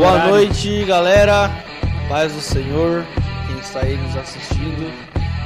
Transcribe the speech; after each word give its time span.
Boa 0.00 0.12
horário. 0.12 0.30
noite, 0.34 0.84
galera. 0.86 1.50
Paz 2.08 2.32
do 2.32 2.40
Senhor, 2.40 3.04
quem 3.46 3.58
está 3.58 3.80
aí 3.80 3.96
nos 3.96 4.16
assistindo. 4.16 4.90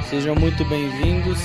Sejam 0.08 0.34
muito 0.36 0.64
bem-vindos. 0.66 1.38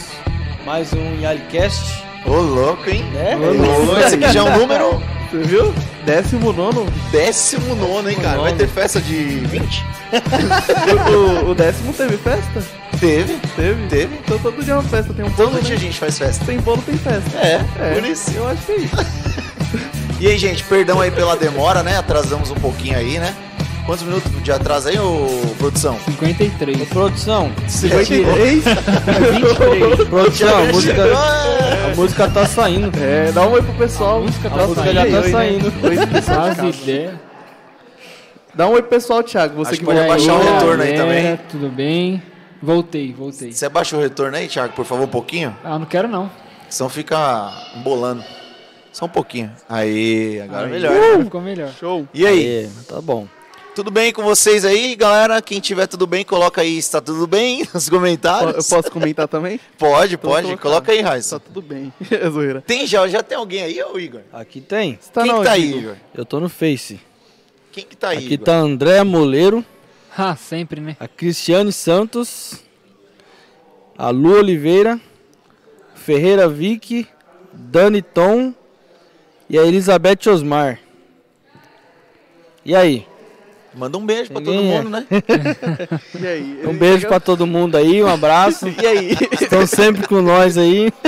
Mais 0.64 0.94
um 0.94 1.20
Yalicast, 1.20 2.04
Ô, 2.26 2.36
louco, 2.36 2.88
hein? 2.88 3.04
né? 3.14 3.36
Ô, 3.36 3.52
louco. 3.52 4.00
Esse 4.00 4.16
aqui 4.16 4.32
já 4.32 4.42
é 4.42 4.44
um 4.44 4.58
número 4.60 5.02
Você 5.32 5.38
viu? 5.44 5.74
Décimo 6.06 6.54
nono. 6.54 6.86
décimo 7.12 7.74
nono, 7.76 8.10
hein, 8.10 8.18
cara? 8.22 8.42
Vai 8.42 8.54
ter 8.54 8.68
festa 8.68 9.02
de 9.02 9.16
20? 9.16 9.86
O, 11.46 11.52
o 11.52 11.56
décimo 11.56 11.94
teve 11.94 12.18
festa? 12.18 12.64
Teve. 13.00 13.38
Teve? 13.56 13.88
Teve. 13.88 14.16
Então 14.24 14.38
todo 14.40 14.64
dia 14.64 14.74
é 14.74 14.78
uma 14.78 14.84
festa. 14.84 15.14
Tem 15.14 15.24
um 15.26 15.30
bolo, 15.30 15.52
Todo 15.52 15.62
dia 15.62 15.72
né? 15.72 15.76
a 15.76 15.80
gente 15.80 16.00
faz 16.00 16.18
festa. 16.18 16.46
Tem 16.46 16.60
bolo, 16.60 16.82
tem 16.82 16.98
festa. 16.98 17.38
É, 17.38 17.62
É, 17.80 17.94
por 17.94 18.04
isso. 18.08 18.32
Eu 18.36 18.48
acho 18.48 18.62
que 18.66 18.72
é 18.72 18.76
isso. 18.78 18.96
E 20.20 20.28
aí, 20.28 20.38
gente, 20.38 20.64
perdão 20.66 21.00
aí 21.00 21.10
pela 21.12 21.36
demora, 21.38 21.82
né? 21.82 21.98
Atrasamos 21.98 22.52
um 22.52 22.56
pouquinho 22.56 22.98
aí, 22.98 23.18
né? 23.20 23.34
Quantos 23.86 24.04
minutos 24.04 24.32
de 24.44 24.52
atraso 24.52 24.90
aí, 24.90 25.00
ô 25.00 25.28
produção? 25.58 25.98
53. 26.06 26.82
Ô, 26.82 26.86
produção, 26.86 27.52
53? 27.68 28.64
23. 28.64 30.08
produção, 30.10 30.58
a 30.58 30.64
música, 30.66 31.04
Ah, 31.16 31.92
a 31.92 31.96
música 31.96 32.28
tá 32.30 32.46
saindo. 32.46 32.92
É, 33.02 33.32
dá 33.32 33.48
um 33.48 33.52
oi 33.54 33.62
pro 33.64 33.74
pessoal. 33.74 34.18
A 34.18 34.22
música 34.22 34.50
tá 34.50 34.56
A 34.64 34.68
música 34.68 34.94
já 34.94 35.02
tá 35.06 35.08
Oi, 35.08 35.22
né? 35.22 35.32
saindo. 35.32 35.72
Pessoal, 36.12 36.42
As 36.46 36.56
Thiago. 36.56 36.70
ideias. 36.70 37.14
Dá 38.54 38.68
um 38.68 38.72
oi 38.74 38.82
pro 38.82 38.90
pessoal, 38.90 39.24
Thiago. 39.24 39.56
Você 39.56 39.72
Acho 39.72 39.80
que 39.80 39.86
pode 39.86 39.98
vai 40.00 40.08
abaixar 40.08 40.36
o 40.36 40.38
galera, 40.38 40.60
retorno 40.60 40.84
aí 40.84 40.94
também. 40.96 41.40
Tudo 41.50 41.70
bem? 41.70 42.24
Voltei, 42.62 43.14
voltei. 43.14 43.54
Você 43.54 43.66
abaixa 43.66 43.96
o 43.96 44.02
retorno 44.02 44.36
aí, 44.36 44.48
Thiago, 44.48 44.74
por 44.74 44.86
favor, 44.86 45.06
um 45.06 45.08
pouquinho? 45.08 45.56
Ah, 45.64 45.80
não 45.80 45.86
quero 45.86 46.08
não. 46.10 46.30
Senão 46.70 46.90
fica 46.90 47.52
embolando. 47.76 48.22
Só 49.00 49.06
um 49.06 49.10
pouquinho. 49.10 49.50
Aí, 49.70 50.42
agora 50.42 50.66
Aí, 50.66 50.72
melhor. 50.74 50.92
agora 50.94 51.24
Ficou 51.24 51.42
melhor. 51.42 51.72
Show. 51.80 52.06
E 52.14 52.28
aí, 52.28 52.64
Aê, 52.66 52.70
tá 52.86 53.00
bom. 53.02 53.28
tudo 53.74 53.90
bem 53.90 54.12
com 54.12 54.22
vocês 54.24 54.66
aí, 54.66 54.94
galera? 54.94 55.42
Quem 55.42 55.62
tiver 55.62 55.88
tudo 55.88 56.06
bem, 56.06 56.26
coloca 56.26 56.60
aí, 56.62 56.78
está 56.78 57.00
tudo 57.00 57.26
bem 57.26 57.60
nos 57.74 57.88
Po- 57.88 57.96
Eu 57.96 58.00
comentários. 58.00 58.68
posso 58.68 58.92
comentar 58.92 59.26
também? 59.30 59.58
Pode, 59.80 60.16
Então 60.16 60.30
pode. 60.30 60.58
Coloca 60.58 60.92
aí, 60.92 61.02
Tá 61.02 61.10
Raíssa. 61.12 61.40
tudo 61.40 61.62
bem. 61.62 61.94
É 62.12 62.30
zoeira. 62.30 62.62
Tem 62.62 62.86
já, 62.86 63.08
já 63.08 63.24
tem 63.24 63.38
alguém 63.38 63.64
aí, 63.64 63.82
ô 63.82 63.98
Igor? 63.98 64.22
Aqui 64.34 64.60
tem. 64.60 64.98
Você 65.00 65.10
tá 65.12 65.24
Quem 65.24 65.38
que 65.38 65.44
tá 65.46 65.52
aí, 65.54 65.78
Igor? 65.78 65.96
Eu 66.14 66.26
tô 66.26 66.40
no 66.42 66.50
Face. 66.50 67.00
Quem 67.72 67.86
que 67.86 67.96
tá 67.96 68.10
aí, 68.10 68.18
Aqui 68.18 68.34
Igor? 68.34 68.46
tá 68.46 68.56
André 68.58 69.02
Moleiro, 69.06 69.64
Ah, 70.18 70.36
sempre, 70.36 70.82
né? 70.82 70.98
a 71.00 71.08
Cristiane 71.08 71.72
Santos, 71.72 72.56
a 73.98 74.10
Lu 74.10 74.34
Oliveira, 74.38 75.00
Ferreira 75.96 76.50
Vicky, 76.50 77.08
Dani 77.54 78.02
Tom 78.02 78.54
e 79.50 79.58
a 79.58 79.66
Elizabeth 79.66 80.30
Osmar. 80.30 80.80
E 82.64 82.76
aí? 82.76 83.08
Manda 83.74 83.98
um 83.98 84.06
beijo 84.06 84.32
pra 84.32 84.42
todo 84.42 84.60
é. 84.60 84.62
mundo, 84.62 84.90
né? 84.90 85.06
E 86.20 86.28
aí? 86.28 86.62
Um 86.66 86.74
beijo 86.74 87.08
pra 87.08 87.20
todo 87.20 87.48
mundo 87.48 87.78
aí, 87.78 88.04
um 88.04 88.08
abraço. 88.08 88.68
E 88.82 88.86
aí? 88.86 89.18
Estão 89.40 89.66
sempre 89.66 90.08
com 90.08 90.22
nós 90.22 90.58
aí. 90.58 90.92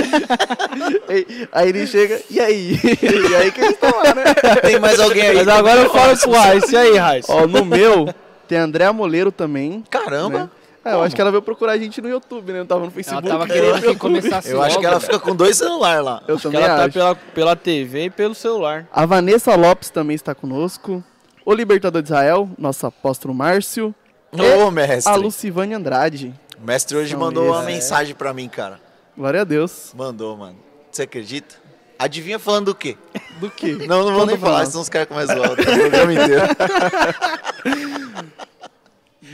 Aí 1.52 1.68
ele 1.68 1.86
chega, 1.86 2.20
e 2.30 2.40
aí? 2.40 2.78
E 2.82 3.36
aí 3.36 3.52
que 3.52 3.60
eles 3.60 3.72
estão 3.72 3.90
lá, 3.90 4.14
né? 4.14 4.24
Tem 4.62 4.78
mais 4.78 4.98
alguém 4.98 5.22
aí? 5.22 5.36
Mas 5.36 5.48
agora 5.48 5.82
eu 5.82 5.90
falo 5.90 6.16
pro 6.16 6.30
Raiz. 6.32 6.72
E 6.72 6.76
aí, 6.76 6.96
Raiz? 6.96 7.26
Ó, 7.28 7.46
no 7.46 7.64
meu, 7.64 8.12
tem 8.48 8.58
a 8.58 8.64
Andréa 8.64 8.92
Moleiro 8.92 9.30
também. 9.30 9.84
Caramba. 9.90 10.38
né? 10.38 10.50
É, 10.84 10.94
eu 10.94 11.02
acho 11.02 11.14
que 11.14 11.20
ela 11.20 11.30
veio 11.30 11.42
procurar 11.42 11.72
a 11.72 11.78
gente 11.78 12.00
no 12.00 12.08
YouTube, 12.08 12.52
né? 12.52 12.58
Não 12.60 12.66
tava 12.66 12.80
no 12.80 12.86
Ela 12.86 12.92
Facebook. 12.94 13.28
tava 13.28 13.46
né? 13.46 13.54
querendo 13.54 13.80
que 13.82 13.96
começasse 13.96 14.50
Eu 14.50 14.60
acho 14.60 14.70
logo, 14.74 14.80
que 14.80 14.86
ela 14.86 15.00
fica 15.00 15.18
com 15.20 15.36
dois 15.36 15.56
celulares 15.56 16.04
lá. 16.04 16.22
Eu 16.26 16.36
Que 16.36 16.42
também 16.42 16.60
ela 16.60 16.76
tá 16.76 16.84
acho. 16.84 16.92
pela, 16.92 17.14
pela 17.14 17.56
TV 17.56 18.04
e 18.06 18.10
pelo 18.10 18.34
celular. 18.34 18.86
A 18.92 19.06
Vanessa 19.06 19.54
Lopes 19.54 19.90
também 19.90 20.16
está 20.16 20.34
conosco. 20.34 21.02
O 21.44 21.54
Libertador 21.54 22.02
de 22.02 22.08
Israel, 22.08 22.48
nosso 22.58 22.84
apóstolo 22.86 23.32
Márcio. 23.32 23.94
Ô, 24.32 24.66
A 24.66 24.70
mestre. 24.70 25.16
Lucivane 25.16 25.74
Andrade. 25.74 26.34
O 26.60 26.66
mestre 26.66 26.96
hoje 26.96 27.10
São 27.10 27.20
mandou 27.20 27.46
uma 27.48 27.62
mensagem 27.62 28.14
pra 28.14 28.32
mim, 28.32 28.48
cara. 28.48 28.80
Glória 29.16 29.42
a 29.42 29.44
Deus. 29.44 29.92
Mandou, 29.96 30.36
mano. 30.36 30.56
Você 30.90 31.02
acredita? 31.02 31.56
Adivinha 31.98 32.38
falando 32.38 32.66
do 32.66 32.74
quê? 32.74 32.96
Do 33.38 33.48
que? 33.50 33.72
Não, 33.86 34.04
não 34.04 34.14
vou 34.14 34.26
nem 34.26 34.36
falar, 34.36 34.60
nós. 34.60 34.68
senão 34.70 34.82
os 34.82 34.88
caras 34.88 35.06
começam 35.06 35.36
a 35.36 35.38
zoar 35.38 35.52
o 35.52 35.56
programa 35.56 36.12
inteiro. 36.14 36.42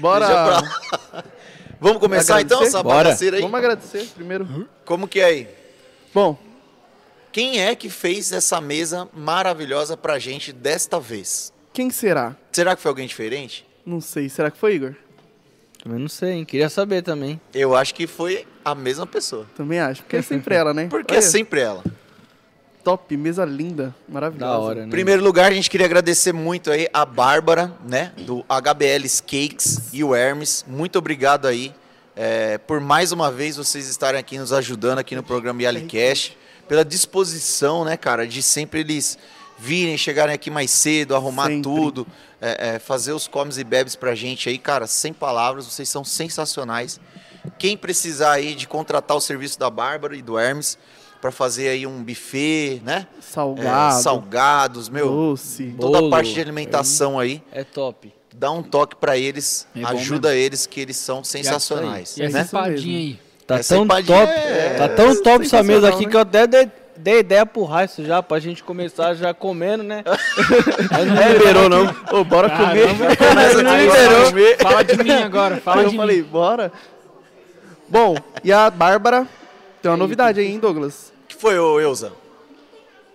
Bora. 0.00 0.62
Vamos 1.80 1.98
começar 1.98 2.40
então 2.40 2.62
essa 2.62 2.82
Bora. 2.82 3.04
bagaceira 3.04 3.36
aí? 3.36 3.42
Vamos 3.42 3.58
agradecer 3.58 4.06
primeiro. 4.14 4.68
Como 4.84 5.06
que 5.06 5.20
é 5.20 5.24
aí? 5.24 5.48
Bom, 6.12 6.36
Quem 7.30 7.60
é 7.60 7.74
que 7.76 7.88
fez 7.88 8.32
essa 8.32 8.60
mesa 8.60 9.08
maravilhosa 9.14 9.96
pra 9.96 10.18
gente 10.18 10.52
desta 10.52 10.98
vez? 10.98 11.52
quem 11.72 11.90
será? 11.90 12.34
Será 12.50 12.74
que 12.74 12.82
foi 12.82 12.88
alguém 12.88 13.06
diferente? 13.06 13.64
Não 13.86 14.00
sei. 14.00 14.28
Será 14.28 14.50
que 14.50 14.58
foi 14.58 14.74
Igor? 14.74 14.94
Também 15.82 16.00
não 16.00 16.08
sei, 16.08 16.32
hein? 16.32 16.44
Queria 16.44 16.68
saber 16.68 17.02
também. 17.02 17.40
Eu 17.54 17.76
acho 17.76 17.94
que 17.94 18.06
foi 18.08 18.44
a 18.64 18.74
mesma 18.74 19.06
pessoa. 19.06 19.46
Também 19.56 19.78
acho. 19.78 20.02
Porque 20.02 20.16
é 20.16 20.22
sempre 20.22 20.56
ela, 20.56 20.74
né? 20.74 20.88
Porque 20.90 21.14
Olha, 21.14 21.18
é 21.18 21.22
sempre 21.22 21.60
ela. 21.60 21.84
Top, 22.84 23.16
mesa 23.16 23.44
linda, 23.44 23.94
maravilhosa. 24.08 24.52
Da 24.52 24.58
hora, 24.58 24.80
né? 24.80 24.86
Em 24.86 24.90
primeiro 24.90 25.22
lugar, 25.22 25.50
a 25.50 25.54
gente 25.54 25.68
queria 25.68 25.86
agradecer 25.86 26.32
muito 26.32 26.70
aí 26.70 26.88
a 26.92 27.04
Bárbara, 27.04 27.72
né, 27.86 28.12
do 28.18 28.44
HBL 28.48 29.06
Cakes 29.26 29.92
e 29.92 30.02
o 30.02 30.14
Hermes. 30.14 30.64
Muito 30.66 30.98
obrigado 30.98 31.46
aí 31.46 31.74
é, 32.20 32.58
por 32.58 32.80
mais 32.80 33.12
uma 33.12 33.30
vez 33.30 33.56
vocês 33.56 33.88
estarem 33.88 34.18
aqui 34.18 34.36
nos 34.38 34.52
ajudando 34.52 34.98
aqui 34.98 35.14
no 35.14 35.22
programa 35.22 35.62
Yalicast, 35.62 36.36
pela 36.66 36.84
disposição, 36.84 37.84
né, 37.84 37.96
cara, 37.96 38.26
de 38.26 38.42
sempre 38.42 38.80
eles 38.80 39.16
virem, 39.56 39.96
chegarem 39.96 40.34
aqui 40.34 40.50
mais 40.50 40.72
cedo, 40.72 41.14
arrumar 41.14 41.46
Sempre. 41.46 41.62
tudo, 41.62 42.04
é, 42.40 42.70
é, 42.74 42.78
fazer 42.80 43.12
os 43.12 43.28
comes 43.28 43.56
e 43.56 43.62
bebes 43.62 43.94
pra 43.94 44.16
gente 44.16 44.48
aí, 44.48 44.58
cara, 44.58 44.88
sem 44.88 45.12
palavras, 45.12 45.64
vocês 45.66 45.88
são 45.88 46.02
sensacionais. 46.02 47.00
Quem 47.56 47.76
precisar 47.76 48.32
aí 48.32 48.56
de 48.56 48.66
contratar 48.66 49.16
o 49.16 49.20
serviço 49.20 49.56
da 49.56 49.70
Bárbara 49.70 50.16
e 50.16 50.22
do 50.22 50.36
Hermes 50.36 50.76
para 51.20 51.30
fazer 51.30 51.68
aí 51.68 51.86
um 51.86 52.02
buffet, 52.02 52.80
né? 52.84 53.06
É, 53.18 53.20
Salgado. 53.22 54.02
salgados, 54.02 54.88
meu, 54.88 55.08
Doce. 55.10 55.74
toda 55.78 55.98
a 55.98 56.00
Bolo, 56.00 56.10
parte 56.10 56.32
de 56.32 56.40
alimentação 56.40 57.18
aí, 57.18 57.42
É 57.52 57.64
top. 57.64 58.12
dá 58.34 58.50
um 58.50 58.62
toque 58.62 58.96
pra 58.96 59.16
eles, 59.16 59.66
É 59.74 59.84
ajuda 59.84 60.34
eles 60.34 60.66
que 60.66 60.80
eles 60.80 60.96
são 60.96 61.22
sensacionais, 61.24 62.16
E 62.16 62.22
essa 62.22 62.38
né? 62.38 62.44
espadinha 62.44 62.98
aí? 62.98 63.18
Tá 63.46 63.56
Essa 63.56 63.74
tão 63.74 63.84
empadinha 63.84 64.18
top. 64.26 64.32
é- 64.38 64.74
Tá 64.76 64.88
tão 64.90 65.22
top 65.22 65.44
essa 65.46 65.62
mesa 65.62 65.88
aqui 65.88 66.04
né? 66.04 66.10
que 66.10 66.16
eu 66.16 66.20
até 66.20 66.46
dei, 66.46 66.70
dei 66.96 67.18
ideia 67.20 67.46
pro 67.46 67.64
Raiz 67.64 67.94
já, 67.96 68.22
pra 68.22 68.38
gente 68.38 68.62
começar 68.62 69.14
já 69.14 69.32
comendo, 69.32 69.82
né? 69.82 70.04
Não 70.92 71.32
liberou, 71.32 71.68
não. 71.68 71.86
Ô, 72.12 72.24
bora 72.24 72.50
comer. 72.50 72.86
Não 73.64 73.76
liberou. 73.78 74.56
Fala 74.60 74.82
de 74.84 75.02
mim 75.02 75.10
agora, 75.12 75.56
fala 75.56 75.78
Aí 75.80 75.84
eu 75.86 75.90
de 75.90 75.96
falei, 75.96 76.22
mim. 76.22 76.28
bora. 76.28 76.70
Bom, 77.88 78.16
e 78.44 78.52
a 78.52 78.68
Bárbara 78.68 79.26
tem 79.82 79.90
uma 79.90 79.96
novidade 79.96 80.40
aí, 80.40 80.46
hein, 80.46 80.58
Douglas? 80.58 81.12
O 81.24 81.28
que 81.28 81.36
foi, 81.36 81.58
ô 81.58 81.80
Euza? 81.80 82.08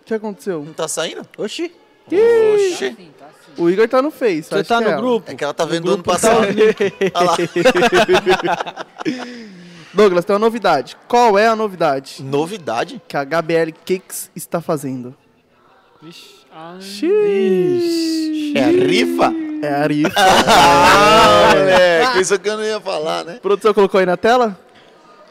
O 0.02 0.06
que 0.06 0.14
aconteceu? 0.14 0.64
Não 0.64 0.74
tá 0.74 0.88
saindo? 0.88 1.26
Oxi, 1.38 1.72
Oxi, 2.08 2.98
O 3.58 3.70
Igor 3.70 3.88
tá 3.88 4.02
no 4.02 4.12
Face. 4.12 4.44
você 4.44 4.56
acho 4.56 4.68
tá 4.70 4.78
que 4.80 4.84
é 4.84 4.88
no 4.88 4.92
ela. 4.94 5.02
grupo? 5.02 5.32
é 5.32 5.36
que 5.36 5.44
ela 5.44 5.54
tá 5.54 5.64
vendo 5.66 5.86
No 5.86 5.94
ano 5.94 6.04
tá 6.04 6.12
passado. 6.12 6.42
o 6.42 6.46
link. 6.52 6.94
Olha 7.14 7.26
lá. 7.32 7.38
Douglas, 9.94 10.26
tem 10.26 10.34
uma 10.34 10.40
novidade. 10.40 10.98
Qual 11.08 11.38
é 11.38 11.48
a 11.48 11.56
novidade 11.56 12.24
Novidade? 12.24 13.00
que 13.08 13.16
a 13.16 13.22
HBL 13.24 13.72
Cakes 13.86 14.30
está 14.36 14.60
fazendo? 14.60 15.16
Vixe, 16.02 16.44
Xiii. 16.82 18.54
É 18.58 18.64
a 18.64 18.68
rifa? 18.68 19.34
É 19.62 19.70
a 19.74 19.82
Arifa. 19.84 20.12
Ah, 20.46 21.54
moleque, 21.56 22.20
isso 22.22 22.38
que 22.40 22.50
eu 22.50 22.58
não 22.58 22.64
ia 22.64 22.80
falar, 22.82 23.24
né? 23.24 23.40
Produção 23.42 23.74
colocou 23.74 24.00
aí 24.00 24.06
na 24.06 24.18
tela? 24.18 24.60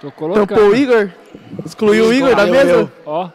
Tô 0.03 0.13
colocando. 0.13 0.47
Tampou 0.49 0.69
o 0.69 0.77
Igor? 0.77 1.11
Excluiu 1.65 2.07
o 2.07 2.13
Igor 2.13 2.35
da 2.35 2.47
Eu, 2.47 2.53
mesa? 2.53 2.71
eu. 2.73 2.91
Ó, 3.07 3.31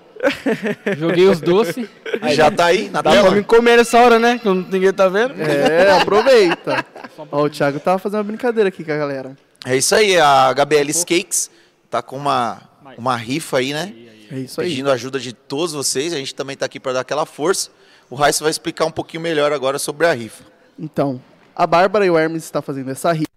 joguei 0.98 1.28
os 1.28 1.40
doces. 1.42 1.88
Já 2.36 2.52
tá 2.52 2.66
aí, 2.66 2.90
na 2.90 3.02
Dá 3.02 3.12
pra 3.12 3.22
tela? 3.24 3.36
me 3.36 3.44
comer 3.44 3.78
nessa 3.78 4.00
hora, 4.00 4.20
né? 4.20 4.38
Que 4.38 4.48
ninguém 4.50 4.92
tá 4.94 5.08
vendo. 5.08 5.34
É, 5.42 6.00
aproveita. 6.00 6.86
Ó, 7.32 7.44
o 7.44 7.50
Thiago 7.50 7.80
tava 7.80 7.98
fazendo 7.98 8.20
uma 8.20 8.24
brincadeira 8.26 8.68
aqui 8.70 8.84
com 8.84 8.92
a 8.92 8.98
galera. 8.98 9.36
É 9.66 9.76
isso 9.76 9.96
aí, 9.96 10.18
a 10.20 10.50
HBL 10.54 10.92
Cakes 11.06 11.50
tá 11.90 12.02
com 12.02 12.18
uma, 12.18 12.62
uma 12.98 13.16
rifa 13.16 13.58
aí, 13.58 13.74
né? 13.74 13.94
É 14.32 14.40
isso 14.40 14.60
aí. 14.62 14.70
Pedindo 14.70 14.92
ajuda 14.92 15.20
de 15.20 15.34
todos 15.34 15.74
vocês. 15.74 16.14
A 16.14 16.18
gente 16.18 16.36
também 16.36 16.56
tá 16.56 16.66
aqui 16.66 16.80
para 16.80 16.94
dar 16.94 17.00
aquela 17.02 17.26
força. 17.26 17.70
O 18.10 18.16
Raíssa 18.16 18.44
vai 18.44 18.52
explicar 18.52 18.86
um 18.86 18.92
pouquinho 18.92 19.22
melhor 19.24 19.52
agora 19.52 19.80
sobre 19.80 20.06
a 20.06 20.14
rifa. 20.14 20.44
Então, 20.80 21.22
a 21.56 21.66
Bárbara 21.66 22.06
e 22.06 22.10
o 22.10 22.18
Hermes 22.18 22.44
estão 22.44 22.62
fazendo 22.62 22.92
essa 22.92 23.12
rifa. 23.12 23.28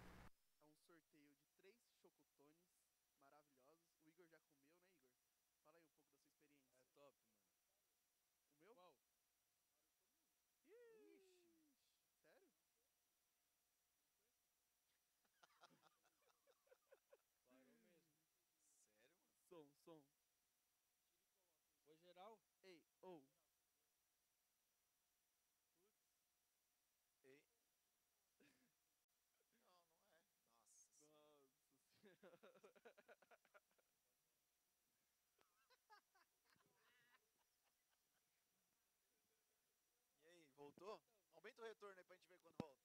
Voltou? 40.70 41.00
Aumenta 41.34 41.62
o 41.62 41.64
retorno 41.64 41.98
aí 41.98 42.04
pra 42.04 42.14
gente 42.14 42.28
ver 42.28 42.38
quando 42.38 42.54
volta. 42.56 42.80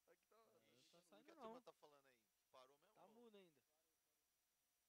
Ei. 0.07 0.21
Tá 0.93 1.01
O 1.17 1.23
que 1.23 1.31
a 1.31 1.35
saindo 1.35 1.35
turma 1.35 1.61
não. 1.61 1.61
tá 1.63 1.73
falando 1.73 2.05
aí? 2.05 2.21
Parou 2.51 2.77
mesmo? 2.77 2.95
Tá 2.97 3.09
mudo 3.09 3.39
ainda. 3.39 3.63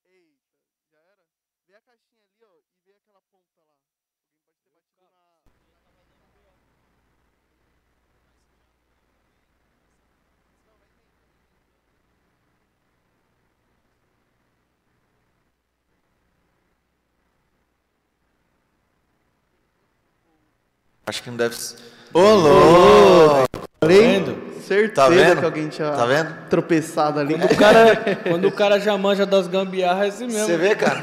Eita, 0.04 0.52
já 0.91 1.00
era? 1.00 1.28
Vê 1.65 1.76
a 1.76 1.82
caixinha 1.82 2.22
ali, 2.24 2.43
ó, 2.43 2.58
e 2.58 2.63
vê 2.84 2.96
aquela 2.96 3.22
ponta 3.22 3.62
lá. 3.63 3.78
Alguém 4.26 4.39
pode 4.43 4.60
ter 4.62 4.69
batido 4.69 5.10
na. 5.10 5.33
Acho 21.06 21.22
que 21.24 21.30
não 21.30 21.38
deve 21.38 21.56
ser. 21.56 21.76
Ô, 22.13 22.22
louco! 22.22 23.44
Falei, 23.82 23.98
vendo? 24.02 24.54
certeza 24.66 24.94
Tá 24.94 25.10
vendo? 25.10 25.39
que 25.39 25.46
alguém 25.46 25.68
tinha 25.68 25.92
Tá 25.92 26.06
vendo? 26.06 26.34
tropeçado 26.50 27.20
ali. 27.20 27.34
O 27.36 27.56
cara, 27.58 27.98
quando 28.24 28.48
o 28.48 28.52
cara 28.52 28.80
já 28.80 28.98
manja 28.98 29.26
das 29.26 29.46
gambiarras, 29.48 30.06
é 30.06 30.08
assim 30.08 30.28
mesmo. 30.28 30.46
Você 30.46 30.56
vê, 30.58 30.74
cara? 30.76 31.00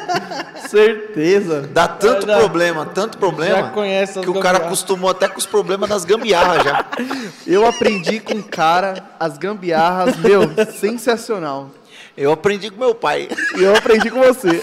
certeza. 0.68 1.68
Dá 1.70 1.86
tanto 1.86 2.24
Dá- 2.26 2.38
problema, 2.38 2.86
tanto 2.86 3.18
problema, 3.18 3.56
Já 3.56 3.62
conhece 3.70 4.18
as 4.18 4.24
que 4.24 4.30
o 4.30 4.40
cara 4.40 4.56
acostumou 4.58 5.10
até 5.10 5.28
com 5.28 5.38
os 5.38 5.44
problemas 5.46 5.90
das 5.90 6.04
gambiarras 6.06 6.64
já. 6.64 6.86
Eu 7.46 7.66
aprendi 7.66 8.20
com 8.20 8.34
o 8.38 8.42
cara 8.42 8.94
as 9.20 9.36
gambiarras, 9.36 10.16
meu, 10.16 10.50
sensacional. 10.72 11.70
Eu 12.16 12.32
aprendi 12.32 12.70
com 12.70 12.78
meu 12.78 12.94
pai. 12.94 13.28
E 13.58 13.62
eu 13.64 13.74
aprendi 13.76 14.08
com 14.08 14.20
você. 14.22 14.62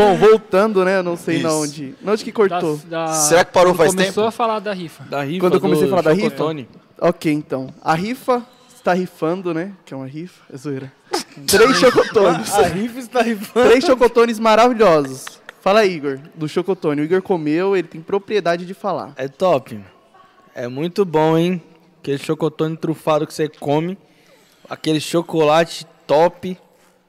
Bom, 0.00 0.16
voltando, 0.16 0.84
né? 0.84 0.98
Eu 0.98 1.02
não 1.02 1.16
sei 1.16 1.42
na 1.42 1.48
Isso. 1.50 1.62
onde. 1.62 1.94
Na 2.00 2.12
onde 2.12 2.24
que 2.24 2.32
cortou? 2.32 2.76
Da- 2.88 3.06
da- 3.06 3.12
Será 3.12 3.44
que 3.44 3.52
parou 3.52 3.72
quando 3.72 3.78
faz 3.78 3.90
começou 3.90 4.14
tempo? 4.24 4.28
a 4.28 4.30
falar 4.32 4.58
da 4.58 4.72
rifa. 4.72 5.04
Da 5.04 5.22
rifa 5.22 5.40
Quando 5.40 5.54
eu 5.54 5.60
comecei 5.60 5.86
a 5.86 5.90
falar 5.90 6.02
da 6.02 6.12
rifa? 6.12 6.30
Chocotone. 6.30 6.68
Ok, 7.00 7.32
então. 7.32 7.68
A 7.82 7.94
rifa 7.94 8.42
está 8.74 8.92
rifando, 8.94 9.52
né? 9.52 9.72
Que 9.84 9.92
é 9.92 9.96
uma 9.96 10.06
rifa. 10.06 10.42
É 10.52 10.56
zoeira. 10.56 10.92
Três 11.46 11.76
chocotones. 11.78 12.52
A 12.54 12.62
rifa 12.62 12.98
está 12.98 13.22
rifando. 13.22 13.68
Três 13.68 13.84
chocotones 13.84 14.38
maravilhosos. 14.38 15.26
Fala, 15.60 15.84
Igor, 15.84 16.18
do 16.34 16.48
chocotone. 16.48 17.02
O 17.02 17.04
Igor 17.04 17.20
comeu, 17.20 17.76
ele 17.76 17.86
tem 17.86 18.00
propriedade 18.00 18.64
de 18.64 18.72
falar. 18.72 19.12
É 19.16 19.28
top. 19.28 19.78
É 20.54 20.66
muito 20.66 21.04
bom, 21.04 21.36
hein? 21.36 21.62
Aquele 22.00 22.16
chocotone 22.18 22.76
trufado 22.76 23.26
que 23.26 23.34
você 23.34 23.48
come. 23.48 23.98
Aquele 24.68 25.00
chocolate 25.00 25.86
top. 26.06 26.56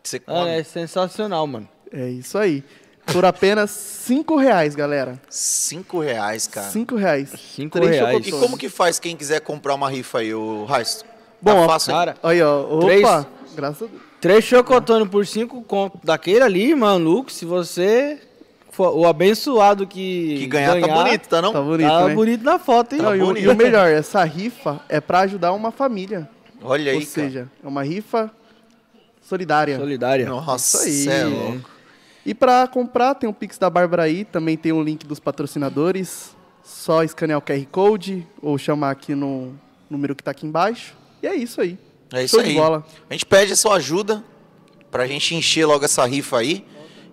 Você 0.04 0.21
Mano, 0.27 0.39
come 0.41 0.51
é 0.51 0.63
sensacional, 0.63 1.47
mano. 1.47 1.67
É 1.93 2.10
isso 2.10 2.38
aí. 2.38 2.63
Por 3.05 3.25
apenas 3.25 3.71
cinco 3.71 4.35
reais, 4.37 4.75
galera. 4.75 5.19
cinco 5.29 5.99
reais, 5.99 6.47
cara. 6.47 6.67
Cinco 6.69 6.95
reais. 6.95 7.29
Cinco 7.55 7.79
Três 7.79 7.95
reais. 7.95 8.27
E 8.27 8.31
como 8.31 8.57
que 8.57 8.69
faz 8.69 8.99
quem 8.99 9.15
quiser 9.17 9.41
comprar 9.41 9.75
uma 9.75 9.89
rifa 9.89 10.19
aí, 10.19 10.33
o 10.33 10.65
Raisto? 10.65 11.03
Bom, 11.41 11.61
tá 11.61 11.67
fácil? 11.73 11.93
Cara, 11.93 12.15
Aí, 12.23 12.41
ó. 12.41 12.61
Opa. 12.61 12.85
Três. 12.85 13.27
Graças 13.55 13.81
a 13.81 13.85
Deus. 13.87 14.01
três 14.21 14.43
chocotones 14.45 15.09
por 15.09 15.25
cinco 15.25 15.61
conto. 15.63 15.99
Daquele 16.03 16.41
ali, 16.43 16.73
maluco, 16.75 17.31
se 17.31 17.43
você 17.43 18.19
for 18.69 18.95
o 18.95 19.05
abençoado 19.05 19.85
que, 19.85 20.35
que 20.37 20.47
ganhar, 20.47 20.79
tá 20.79 20.87
bonito, 20.87 21.27
tá 21.27 21.41
não? 21.41 21.51
Tá 21.51 21.61
bonito, 21.61 21.89
Tá 21.89 22.07
né? 22.07 22.13
bonito 22.15 22.43
na 22.45 22.57
foto, 22.59 22.93
hein? 22.95 23.01
Não, 23.01 23.15
e, 23.15 23.21
o, 23.21 23.25
bonito. 23.25 23.51
o 23.51 23.55
melhor, 23.55 23.89
essa 23.89 24.23
rifa 24.23 24.79
é 24.87 25.01
pra 25.01 25.21
ajudar 25.21 25.51
uma 25.51 25.71
família. 25.71 26.29
Olha 26.63 26.91
aí, 26.91 26.97
Ou 26.97 27.03
seja, 27.03 27.49
é 27.61 27.67
uma 27.67 27.83
rifa 27.83 28.31
solidária. 29.21 29.77
Solidária. 29.77 30.27
Nossa, 30.29 30.87
Isso 30.87 30.87
aí. 30.87 31.03
cê 31.03 31.09
é 31.09 31.23
louco. 31.25 31.69
E 32.25 32.34
pra 32.34 32.67
comprar, 32.67 33.15
tem 33.15 33.29
o 33.29 33.34
Pix 33.34 33.57
da 33.57 33.69
Bárbara 33.69 34.03
aí, 34.03 34.25
também 34.25 34.55
tem 34.55 34.71
o 34.71 34.81
link 34.81 35.05
dos 35.05 35.19
patrocinadores. 35.19 36.36
Só 36.63 37.03
escanear 37.03 37.39
o 37.39 37.41
QR 37.41 37.65
Code 37.71 38.27
ou 38.41 38.57
chamar 38.57 38.91
aqui 38.91 39.15
no 39.15 39.53
número 39.89 40.15
que 40.15 40.23
tá 40.23 40.31
aqui 40.31 40.45
embaixo. 40.45 40.95
E 41.21 41.27
é 41.27 41.36
isso 41.36 41.60
aí. 41.60 41.77
É 42.13 42.23
isso 42.23 42.36
Show 42.36 42.45
aí. 42.45 42.49
de 42.49 42.55
bola. 42.55 42.86
A 43.10 43.13
gente 43.13 43.25
pede 43.25 43.53
a 43.53 43.55
sua 43.55 43.75
ajuda 43.75 44.23
pra 44.91 45.07
gente 45.07 45.34
encher 45.34 45.65
logo 45.65 45.84
essa 45.84 46.05
rifa 46.05 46.38
aí 46.38 46.65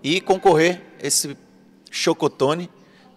e 0.02 0.20
concorrer 0.20 0.82
esse 1.02 1.36
chocotone, 1.90 2.68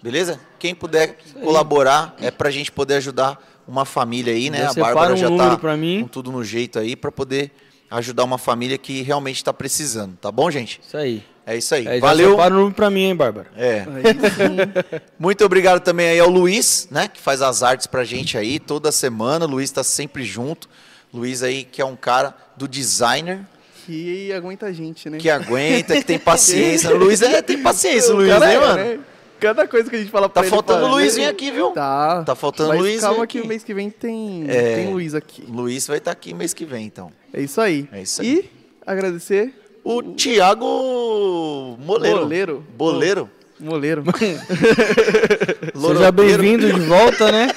beleza? 0.01 0.39
Quem 0.57 0.73
puder 0.73 1.17
colaborar 1.43 2.15
é 2.21 2.31
pra 2.31 2.49
gente 2.49 2.71
poder 2.71 2.95
ajudar 2.95 3.41
uma 3.67 3.83
família 3.85 4.33
aí, 4.33 4.49
né? 4.49 4.65
A 4.65 4.73
Bárbara 4.73 5.13
um 5.13 5.17
já 5.17 5.29
tá 5.29 5.77
mim. 5.77 6.01
com 6.01 6.07
tudo 6.07 6.31
no 6.31 6.43
jeito 6.43 6.79
aí 6.79 6.95
pra 6.95 7.11
poder 7.11 7.51
ajudar 7.89 8.23
uma 8.23 8.37
família 8.37 8.77
que 8.77 9.01
realmente 9.01 9.37
está 9.37 9.51
precisando, 9.51 10.15
tá 10.15 10.31
bom, 10.31 10.49
gente? 10.49 10.79
Isso 10.85 10.95
aí. 10.95 11.23
É 11.45 11.57
isso 11.57 11.73
aí. 11.73 11.87
É, 11.87 11.99
Valeu. 11.99 12.31
separa 12.31 12.53
o 12.53 12.57
número 12.57 12.75
pra 12.75 12.89
mim, 12.89 13.01
hein, 13.05 13.15
Bárbara. 13.15 13.47
É. 13.57 13.79
Aí. 13.81 15.01
Muito 15.19 15.43
obrigado 15.43 15.81
também 15.81 16.07
aí 16.09 16.19
ao 16.19 16.29
Luiz, 16.29 16.87
né, 16.91 17.07
que 17.07 17.19
faz 17.19 17.41
as 17.41 17.63
artes 17.63 17.87
pra 17.87 18.03
gente 18.03 18.37
aí 18.37 18.59
toda 18.59 18.91
semana. 18.91 19.45
O 19.45 19.49
Luiz 19.49 19.71
tá 19.71 19.83
sempre 19.83 20.23
junto. 20.23 20.69
Luiz 21.13 21.43
aí 21.43 21.63
que 21.63 21.81
é 21.81 21.85
um 21.85 21.95
cara 21.95 22.33
do 22.55 22.67
designer 22.67 23.41
que 23.85 24.31
aguenta 24.31 24.67
a 24.67 24.71
gente, 24.71 25.09
né? 25.09 25.17
que 25.17 25.29
aguenta, 25.29 25.95
que 25.97 26.05
tem 26.05 26.19
paciência. 26.19 26.91
O 26.91 26.97
Luiz 26.97 27.21
é, 27.21 27.41
tem 27.41 27.61
paciência, 27.61 28.13
o 28.13 28.17
Luiz, 28.17 28.31
cara 28.31 28.45
né, 28.45 28.53
é, 28.53 28.59
mano? 28.59 28.75
né? 28.75 28.99
Cada 29.39 29.67
coisa 29.67 29.89
que 29.89 29.95
a 29.95 29.99
gente 29.99 30.11
fala 30.11 30.29
pra 30.29 30.41
Tá 30.43 30.47
ele 30.47 30.51
faltando 30.51 30.79
o 30.81 30.81
fazer- 30.83 30.93
Luizinho 30.93 31.29
aqui, 31.29 31.51
viu? 31.51 31.71
Tá. 31.71 32.23
Tá 32.23 32.35
faltando 32.35 32.69
Mas 32.69 32.77
o 32.79 32.81
Luiz 32.83 33.01
calma 33.01 33.23
aqui. 33.23 33.39
que 33.39 33.43
o 33.43 33.47
mês 33.47 33.63
que 33.63 33.73
vem 33.73 33.89
tem, 33.89 34.45
É. 34.47 34.75
tem 34.75 34.93
Luiz 34.93 35.15
aqui. 35.15 35.43
Luiz 35.49 35.87
vai 35.87 35.97
estar 35.97 36.11
aqui 36.11 36.31
mês 36.33 36.53
que 36.53 36.63
vem, 36.63 36.85
então. 36.85 37.11
É 37.33 37.41
isso 37.41 37.59
aí. 37.59 37.89
É 37.91 38.03
isso 38.03 38.21
aí. 38.21 38.27
E 38.45 38.49
agradecer 38.85 39.51
O 39.83 40.03
Thiago 40.03 41.77
Moleiro. 41.79 42.19
Boleiro. 42.19 42.65
Boleiro. 42.77 43.29
Moleiro. 43.59 44.03
Seja 45.75 46.11
bem-vindo 46.11 46.71
de 46.71 46.79
volta, 46.81 47.31
né? 47.31 47.49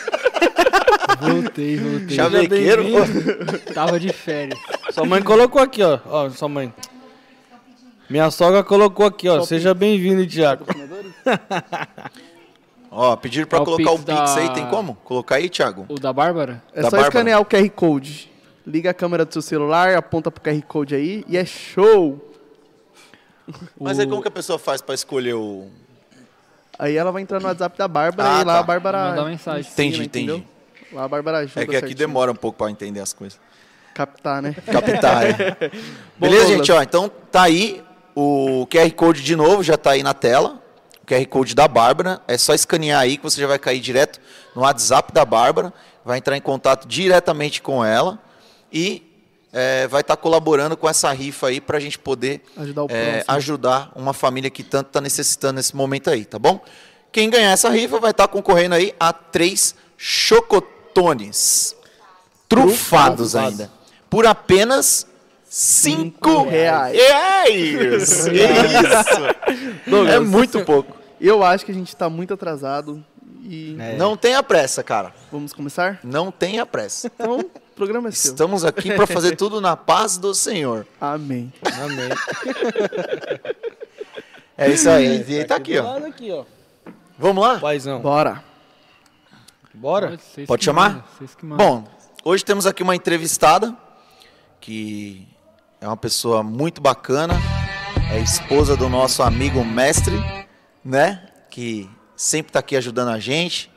Voltei, 1.21 1.77
voltei. 1.79 2.17
Chavequeiro. 2.17 2.83
bem-vindo. 2.85 3.59
Tava 3.75 3.99
de 4.01 4.13
férias. 4.13 4.59
Sua 4.91 5.05
mãe 5.07 5.23
colocou 5.23 5.61
aqui, 5.63 5.83
ó. 5.83 5.99
Ó, 6.07 6.31
sua 6.31 6.49
mãe. 6.49 6.73
Minha 8.09 8.31
sogra 8.31 8.63
colocou 8.63 9.07
aqui, 9.07 9.29
ó. 9.29 9.41
Seja 9.43 9.73
bem-vindo, 9.75 10.27
Tiago. 10.27 10.65
Ó, 12.97 13.17
pediram 13.17 13.49
pra 13.49 13.59
Ó, 13.59 13.63
o 13.63 13.65
colocar 13.65 13.91
o 13.91 13.99
Pix 13.99 14.21
Pix 14.21 14.37
aí, 14.37 14.47
da- 14.49 14.55
tem 14.55 14.67
como? 14.69 14.95
Colocar 15.03 15.35
aí, 15.37 15.49
Thiago? 15.49 15.85
O 15.89 15.99
da 15.99 16.13
Bárbara? 16.13 16.63
É 16.73 16.77
Da 16.81 16.91
só 16.91 16.97
Bárbara. 16.97 17.09
escanear 17.09 17.41
o 17.41 17.45
QR 17.45 17.69
Code. 17.71 18.31
Liga 18.67 18.91
a 18.91 18.95
câmera 18.95 19.25
do 19.25 19.33
seu 19.33 19.43
celular, 19.43 19.95
aponta 19.95 20.31
pro 20.31 20.43
QR 20.43 20.61
Code 20.63 20.95
aí 20.95 21.25
e 21.29 21.37
é 21.37 21.45
show. 21.45 22.19
Mas 23.79 23.99
o... 23.99 24.01
aí 24.01 24.07
como 24.07 24.23
que 24.23 24.29
a 24.29 24.31
pessoa 24.31 24.59
faz 24.59 24.81
pra 24.81 24.95
escolher 24.95 25.35
o... 25.35 25.69
Aí 26.79 26.97
ela 26.97 27.13
vai 27.13 27.23
entrar 27.23 27.39
no 27.41 27.47
WhatsApp 27.47 27.77
da 27.79 27.87
Bárbara 27.87 28.39
Ah, 28.39 28.41
e 28.41 28.45
lá 28.45 28.55
tá. 28.55 28.59
a 28.61 28.63
Bárbara. 28.63 28.99
Mandar 29.11 29.25
mensagem. 29.27 29.61
ensina, 29.61 29.87
Entendi, 29.87 30.03
entendeu? 30.05 30.37
entendi. 30.39 30.95
Lá 30.95 31.05
a 31.05 31.09
Bárbara 31.09 31.39
ajuda. 31.39 31.61
É 31.61 31.65
que 31.67 31.71
aqui 31.77 31.81
certinho. 31.89 31.99
demora 31.99 32.33
um 32.33 32.35
pouco 32.37 32.59
pra 32.59 32.71
entender 32.71 33.01
as 33.01 33.13
coisas. 33.13 33.39
Captar, 33.93 34.43
né? 34.43 34.55
Captar, 34.73 35.25
é. 35.25 35.71
Beleza, 36.19 36.47
gente? 36.49 36.73
Ó, 36.73 36.83
então 36.83 37.09
tá 37.31 37.43
aí 37.43 37.81
o 38.15 38.67
QR 38.69 38.91
Code 38.93 39.23
de 39.23 39.37
novo, 39.37 39.63
já 39.63 39.77
tá 39.77 39.91
aí 39.93 40.03
na 40.03 40.15
tela. 40.15 40.61
O 41.03 41.07
QR 41.07 41.25
Code 41.27 41.55
da 41.55 41.69
Bárbara. 41.69 42.21
É 42.27 42.37
só 42.39 42.55
escanear 42.55 43.01
aí 43.01 43.19
que 43.19 43.23
você 43.23 43.41
já 43.41 43.47
vai 43.47 43.59
cair 43.59 43.79
direto 43.79 44.21
no 44.57 44.63
WhatsApp 44.63 45.13
da 45.13 45.25
Bárbara. 45.25 45.73
Vai 46.05 46.19
entrar 46.19 46.37
em 46.37 46.41
contato 46.41 46.89
diretamente 46.89 47.63
com 47.63 47.85
ela. 47.85 48.19
E 48.75 49.03
é, 49.53 49.87
vai 49.87 50.01
estar 50.01 50.17
colaborando 50.17 50.77
com 50.77 50.89
essa 50.89 51.13
rifa 51.13 51.47
aí 51.47 51.61
pra 51.61 51.79
gente 51.79 51.97
poder 51.97 52.43
Ajudar 52.57 52.83
o 52.83 52.87
é, 52.91 53.23
ajudar 53.29 53.93
uma 53.95 54.13
família 54.13 54.51
que 54.51 54.65
tanto 54.65 54.89
está 54.89 55.01
necessitando 55.01 55.57
nesse 55.57 55.77
momento 55.77 56.11
aí, 56.11 56.25
tá 56.25 56.41
bom? 56.41 56.61
Quem 57.13 57.31
ganhar 57.31 57.53
essa 57.53 57.71
rifa 57.71 58.01
vai 58.01 58.11
estar 58.11 58.27
concorrendo 58.27 58.75
aí 58.75 58.93
a 58.99 59.13
três 59.13 59.77
chocotones 59.97 61.77
trufados 62.49 63.33
Trufados. 63.33 63.37
ainda. 63.37 63.71
Por 64.11 64.27
apenas 64.27 65.07
cinco 65.49 66.43
reais. 66.45 66.97
reais. 66.97 68.09
Isso. 68.11 68.29
É 69.87 69.91
Douglas, 69.91 70.29
muito 70.29 70.65
pouco. 70.65 70.97
Eu 71.21 71.45
acho 71.45 71.65
que 71.65 71.71
a 71.71 71.75
gente 71.75 71.95
tá 71.95 72.09
muito 72.11 72.35
atrasado 72.35 73.05
e 73.45 73.77
É. 73.79 73.97
Não 73.97 74.17
tenha 74.17 74.43
pressa, 74.43 74.83
cara. 74.83 75.15
vamos 75.31 75.53
começar? 75.53 76.01
Não 76.03 76.31
tenha 76.33 76.67
pressa. 76.67 77.07
Então, 77.15 77.45
programa 77.75 78.09
é 78.09 78.13
seu. 78.13 78.31
Estamos 78.31 78.65
aqui 78.65 78.95
para 78.95 79.07
fazer 79.07 79.35
tudo 79.37 79.61
na 79.61 79.77
paz 79.77 80.17
do 80.17 80.35
Senhor. 80.35 80.87
Amém. 81.01 81.53
Amém. 81.83 82.09
É 84.57 84.71
isso 84.71 84.89
aí. 84.89 85.25
E 85.29 85.45
tá 85.45 85.57
aqui, 85.57 85.77
ó. 85.77 85.83
lado 85.83 86.07
aqui, 86.07 86.31
ó. 86.31 86.45
Vamos 87.19 87.45
lá? 87.45 87.59
Paizão. 87.59 88.01
Bora. 88.01 88.45
Bora? 89.75 90.17
Vocês 90.17 90.47
Pode 90.47 90.65
chamar? 90.65 91.05
Bom, 91.43 91.85
hoje 92.25 92.45
temos 92.45 92.65
aqui 92.65 92.81
uma 92.81 92.95
entrevistada 92.95 93.77
que 94.61 95.27
é 95.81 95.89
uma 95.89 95.97
pessoa 95.97 96.45
muito 96.45 96.81
bacana, 96.81 97.35
é 98.13 98.21
esposa 98.21 98.77
do 98.77 98.89
nosso 98.89 99.25
amigo 99.25 99.65
mestre, 99.65 100.15
né? 100.85 101.29
Que 101.51 101.91
sempre 102.17 102.51
está 102.51 102.61
aqui 102.61 102.77
ajudando 102.77 103.09
a 103.09 103.19
gente, 103.19 103.69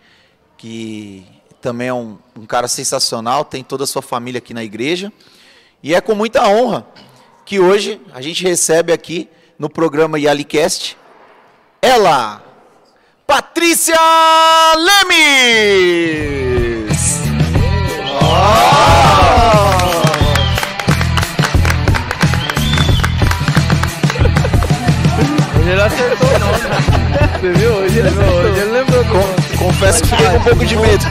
que 0.57 1.25
também 1.61 1.87
é 1.87 1.93
um, 1.93 2.17
um 2.35 2.45
cara 2.45 2.67
sensacional, 2.67 3.45
tem 3.45 3.63
toda 3.63 3.83
a 3.83 3.87
sua 3.87 4.01
família 4.01 4.39
aqui 4.39 4.53
na 4.53 4.63
igreja. 4.63 5.11
E 5.81 5.93
é 5.93 6.01
com 6.01 6.15
muita 6.15 6.47
honra 6.47 6.85
que 7.45 7.59
hoje 7.59 8.01
a 8.13 8.21
gente 8.21 8.43
recebe 8.43 8.91
aqui 8.91 9.29
no 9.57 9.69
programa 9.69 10.19
Yalicast 10.19 10.97
ela, 11.81 12.41
Patrícia 13.25 13.95
Lemes! 14.75 15.77
Hoje 25.59 25.69
ele 25.69 25.81
acertou 25.81 26.27
o 26.27 26.39
nome. 26.39 26.57
Você 27.39 27.51
viu? 27.53 27.73
Hoje 27.73 27.99
ele 27.99 28.71
lembrou 28.71 29.05
confesso 29.57 30.01
que 30.03 30.09
fiquei 30.09 30.25
com 30.27 30.37
um 30.37 30.41
pouco 30.41 30.65
de 30.65 30.75
medo. 30.77 31.05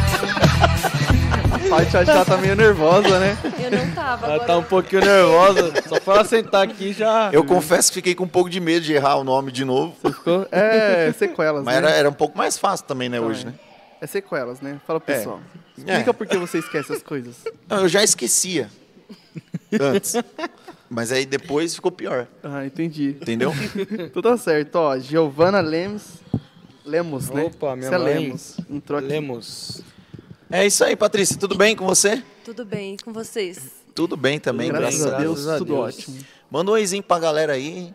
A 1.66 1.68
Paty 1.68 1.90
já 2.06 2.24
tá 2.24 2.36
meio 2.36 2.54
nervosa, 2.56 3.18
né? 3.18 3.36
Eu 3.62 3.70
não 3.70 3.94
tava. 3.94 4.26
Ela 4.26 4.34
agora 4.36 4.46
tá 4.46 4.58
um 4.58 4.62
pouquinho 4.62 5.02
nervosa. 5.04 5.72
Só 5.88 6.00
pra 6.00 6.14
ela 6.14 6.24
sentar 6.24 6.62
aqui 6.62 6.92
já. 6.92 7.30
Eu 7.32 7.44
confesso 7.44 7.90
que 7.90 7.94
fiquei 7.96 8.14
com 8.14 8.24
um 8.24 8.28
pouco 8.28 8.48
de 8.48 8.60
medo 8.60 8.84
de 8.84 8.92
errar 8.94 9.16
o 9.16 9.24
nome 9.24 9.50
de 9.52 9.64
novo. 9.64 9.94
Ficou? 10.00 10.46
É, 10.52 11.12
sequelas, 11.12 11.64
Mas 11.64 11.74
né? 11.74 11.78
era, 11.88 11.90
era 11.90 12.08
um 12.08 12.12
pouco 12.12 12.36
mais 12.38 12.56
fácil 12.56 12.86
também, 12.86 13.08
né, 13.08 13.20
hoje, 13.20 13.46
né? 13.46 13.54
É 14.00 14.06
sequelas, 14.06 14.60
né? 14.60 14.78
Fala 14.86 15.00
pro 15.00 15.12
É. 15.12 15.16
pessoal. 15.18 15.40
Explica 15.76 16.10
É. 16.10 16.12
por 16.12 16.26
que 16.26 16.36
você 16.36 16.58
esquece 16.58 16.92
as 16.92 17.02
coisas. 17.02 17.36
Não, 17.68 17.78
eu 17.80 17.88
já 17.88 18.02
esquecia 18.02 18.68
antes. 19.80 20.14
Mas 20.88 21.10
aí 21.10 21.26
depois 21.26 21.74
ficou 21.74 21.90
pior, 21.90 22.26
Ah, 22.44 22.64
entendi. 22.64 23.16
entendeu? 23.20 23.52
Tudo 24.12 24.28
tá 24.30 24.36
certo, 24.36 24.76
ó. 24.76 24.96
Giovana 24.98 25.60
Lemos. 25.60 26.20
Lemos, 26.84 27.28
né? 27.30 27.44
Opa, 27.44 27.74
minha 27.74 27.88
Você 27.88 27.94
é 27.94 27.98
mãe. 27.98 28.14
Lemos. 28.14 28.56
Entrou 28.70 28.98
aqui. 29.00 29.08
Lemos. 29.08 29.82
É 30.50 30.64
isso 30.66 30.84
aí, 30.84 30.94
Patrícia. 30.94 31.36
Tudo 31.36 31.56
bem 31.56 31.74
com 31.74 31.84
você? 31.86 32.22
Tudo 32.44 32.64
bem 32.64 32.94
e 32.94 32.98
com 33.02 33.12
vocês? 33.12 33.58
Tudo 33.94 34.16
bem 34.16 34.38
também, 34.38 34.68
Graças, 34.68 35.00
graças, 35.00 35.12
a 35.12 35.16
a 35.16 35.18
Deus. 35.18 35.34
Graças 35.44 35.54
a 35.54 35.58
tudo 35.58 35.74
Deus. 35.74 35.80
ótimo. 35.80 36.18
Manda 36.50 36.70
um 36.70 36.74
oizinho 36.74 37.02
pra 37.02 37.18
galera 37.18 37.54
aí. 37.54 37.92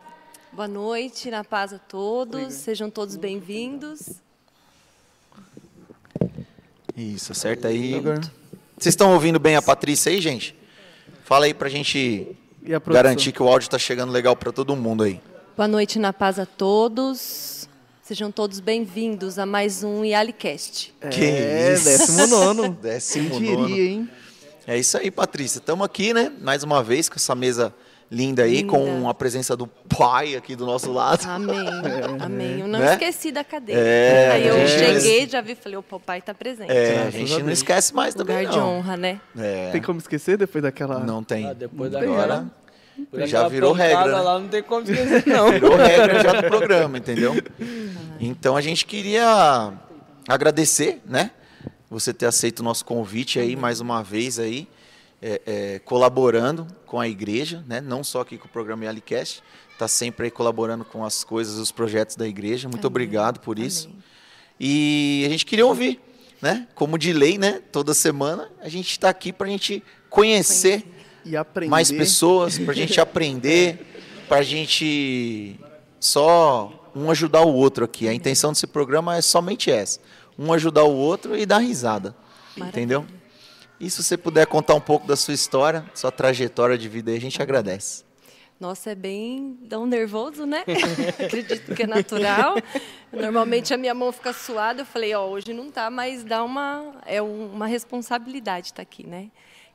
Boa 0.51 0.67
noite, 0.67 1.31
na 1.31 1.43
paz 1.43 1.71
a 1.71 1.79
todos. 1.79 2.53
Sejam 2.55 2.89
todos 2.89 3.15
bem-vindos. 3.15 4.09
Isso, 6.95 7.31
acerta 7.31 7.69
aí, 7.69 7.95
Igor. 7.95 8.19
Vocês 8.77 8.93
estão 8.93 9.13
ouvindo 9.13 9.39
bem 9.39 9.55
a 9.55 9.61
Patrícia 9.61 10.11
aí, 10.11 10.19
gente? 10.19 10.55
Fala 11.23 11.45
aí 11.45 11.53
pra 11.53 11.69
gente 11.69 12.35
E 12.63 12.79
garantir 12.91 13.31
que 13.31 13.41
o 13.41 13.47
áudio 13.47 13.69
tá 13.69 13.79
chegando 13.79 14.11
legal 14.11 14.35
pra 14.35 14.51
todo 14.51 14.75
mundo 14.75 15.03
aí. 15.03 15.21
Boa 15.55 15.67
noite, 15.67 15.97
na 15.97 16.11
paz 16.11 16.37
a 16.37 16.45
todos. 16.45 17.60
Sejam 18.11 18.29
todos 18.29 18.59
bem-vindos 18.59 19.39
a 19.39 19.45
mais 19.45 19.85
um 19.85 20.03
Yalicast. 20.03 20.93
Que 21.11 21.23
é, 21.23 21.73
isso. 21.75 21.85
décimo 21.85 22.27
nono. 22.27 22.69
Décimo 22.83 23.39
Quem 23.39 23.55
nono. 23.55 23.67
diria, 23.67 23.89
hein? 23.89 24.09
É 24.67 24.77
isso 24.77 24.97
aí, 24.97 25.09
Patrícia. 25.09 25.59
Estamos 25.59 25.85
aqui, 25.85 26.13
né? 26.13 26.29
Mais 26.41 26.61
uma 26.61 26.83
vez 26.83 27.07
com 27.07 27.15
essa 27.15 27.33
mesa 27.33 27.73
linda 28.11 28.43
aí, 28.43 28.57
Linda. 28.57 28.67
com 28.73 29.07
a 29.07 29.13
presença 29.13 29.55
do 29.55 29.65
pai 29.65 30.35
aqui 30.35 30.57
do 30.57 30.65
nosso 30.65 30.91
lado. 30.91 31.25
Amém. 31.25 31.65
Amém. 32.19 32.59
Eu 32.59 32.67
não 32.67 32.79
Né? 32.79 32.91
esqueci 32.91 33.31
da 33.31 33.45
cadeira. 33.45 33.79
É, 33.79 34.31
Aí 34.33 34.45
eu 34.45 34.57
é. 34.57 34.67
cheguei, 34.67 35.29
já 35.29 35.39
vi, 35.39 35.55
falei, 35.55 35.77
opa, 35.77 35.95
o 35.95 35.99
pai 36.01 36.21
tá 36.21 36.33
presente. 36.33 36.69
É, 36.69 37.03
a 37.07 37.09
gente 37.09 37.41
não 37.41 37.49
esquece 37.49 37.95
mais 37.95 38.13
também, 38.13 38.39
Lugar 38.39 38.51
de 38.51 38.57
não. 38.59 38.77
honra, 38.77 38.97
né? 38.97 39.21
É, 39.39 39.71
Tem 39.71 39.81
como 39.81 39.99
esquecer 39.99 40.37
depois 40.37 40.61
daquela. 40.61 40.99
não 40.99 41.23
tem. 41.23 41.47
Ah, 41.47 41.53
depois 41.53 41.95
Agora 41.95 42.27
daquela. 42.27 42.60
Depois 42.97 43.29
já 43.29 43.37
daquela 43.37 43.49
virou 43.49 43.73
regra, 43.73 44.05
né? 44.05 44.21
lá, 44.21 44.39
não 44.39 44.47
tem 44.47 44.63
como 44.63 44.81
esquecer, 44.81 45.25
não. 45.27 45.51
virou 45.51 45.75
regra 45.75 46.23
já 46.23 46.41
do 46.41 46.47
programa, 46.47 46.97
entendeu? 46.97 47.33
Então 48.19 48.55
a 48.55 48.61
gente 48.61 48.85
queria 48.85 49.73
agradecer, 50.27 51.01
né? 51.05 51.31
Você 51.89 52.13
ter 52.13 52.25
aceito 52.25 52.59
o 52.59 52.63
nosso 52.63 52.85
convite 52.85 53.39
aí 53.39 53.55
mais 53.55 53.81
uma 53.81 54.01
vez 54.01 54.39
aí, 54.39 54.67
é, 55.21 55.41
é, 55.45 55.79
colaborando 55.79 56.65
com 56.85 56.99
a 56.99 57.07
igreja, 57.07 57.63
né? 57.67 57.81
Não 57.81 58.03
só 58.03 58.21
aqui 58.21 58.37
com 58.37 58.47
o 58.47 58.49
programa 58.49 58.85
Yalicast, 58.85 59.43
está 59.73 59.87
sempre 59.87 60.25
aí 60.25 60.31
colaborando 60.31 60.85
com 60.85 61.03
as 61.03 61.23
coisas, 61.23 61.57
os 61.57 61.71
projetos 61.71 62.15
da 62.15 62.27
igreja. 62.27 62.67
Muito 62.67 62.85
Amém. 62.85 62.91
obrigado 62.91 63.39
por 63.39 63.57
isso. 63.57 63.87
Amém. 63.87 64.03
E 64.59 65.23
a 65.25 65.29
gente 65.29 65.45
queria 65.45 65.65
ouvir, 65.65 65.99
né? 66.41 66.67
Como 66.75 66.97
de 66.97 67.11
lei, 67.11 67.37
né? 67.37 67.61
Toda 67.71 67.93
semana 67.93 68.49
a 68.61 68.69
gente 68.69 68.91
está 68.91 69.09
aqui 69.09 69.33
para 69.33 69.47
a 69.47 69.49
gente 69.49 69.83
conhecer 70.09 70.79
aprender. 70.79 71.00
Mais 71.67 71.91
pessoas, 71.91 72.57
para 72.59 72.71
a 72.71 72.75
gente 72.75 72.99
aprender, 73.01 73.85
para 74.27 74.37
a 74.37 74.43
gente 74.43 75.59
só 75.99 76.71
um 76.95 77.09
ajudar 77.11 77.41
o 77.41 77.53
outro 77.53 77.85
aqui. 77.85 78.07
A 78.07 78.13
intenção 78.13 78.51
desse 78.51 78.67
programa 78.67 79.15
é 79.17 79.21
somente 79.21 79.69
essa: 79.71 79.99
um 80.37 80.51
ajudar 80.53 80.83
o 80.83 80.95
outro 80.95 81.37
e 81.37 81.45
dar 81.45 81.59
risada. 81.59 82.15
Maravilha. 82.55 82.69
Entendeu? 82.69 83.05
E 83.79 83.89
se 83.89 84.03
você 84.03 84.15
puder 84.17 84.45
contar 84.45 84.75
um 84.75 84.81
pouco 84.81 85.07
da 85.07 85.15
sua 85.15 85.33
história, 85.33 85.83
sua 85.95 86.11
trajetória 86.11 86.77
de 86.77 86.87
vida 86.87 87.09
aí, 87.11 87.17
a 87.17 87.21
gente 87.21 87.41
agradece. 87.41 88.03
Nossa, 88.59 88.91
é 88.91 88.95
bem 88.95 89.57
tão 89.67 89.87
nervoso, 89.87 90.45
né? 90.45 90.63
Acredito 91.17 91.73
que 91.73 91.81
é 91.81 91.87
natural. 91.87 92.55
Normalmente 93.11 93.73
a 93.73 93.77
minha 93.77 93.95
mão 93.95 94.11
fica 94.11 94.33
suada. 94.33 94.83
Eu 94.83 94.85
falei, 94.85 95.15
ó, 95.15 95.25
hoje 95.27 95.51
não 95.51 95.71
tá, 95.71 95.89
mas 95.89 96.23
dá 96.23 96.43
uma 96.43 96.93
é 97.07 97.19
um- 97.19 97.51
uma 97.53 97.65
responsabilidade 97.65 98.67
estar 98.67 98.83
aqui, 98.83 99.07
né? 99.07 99.29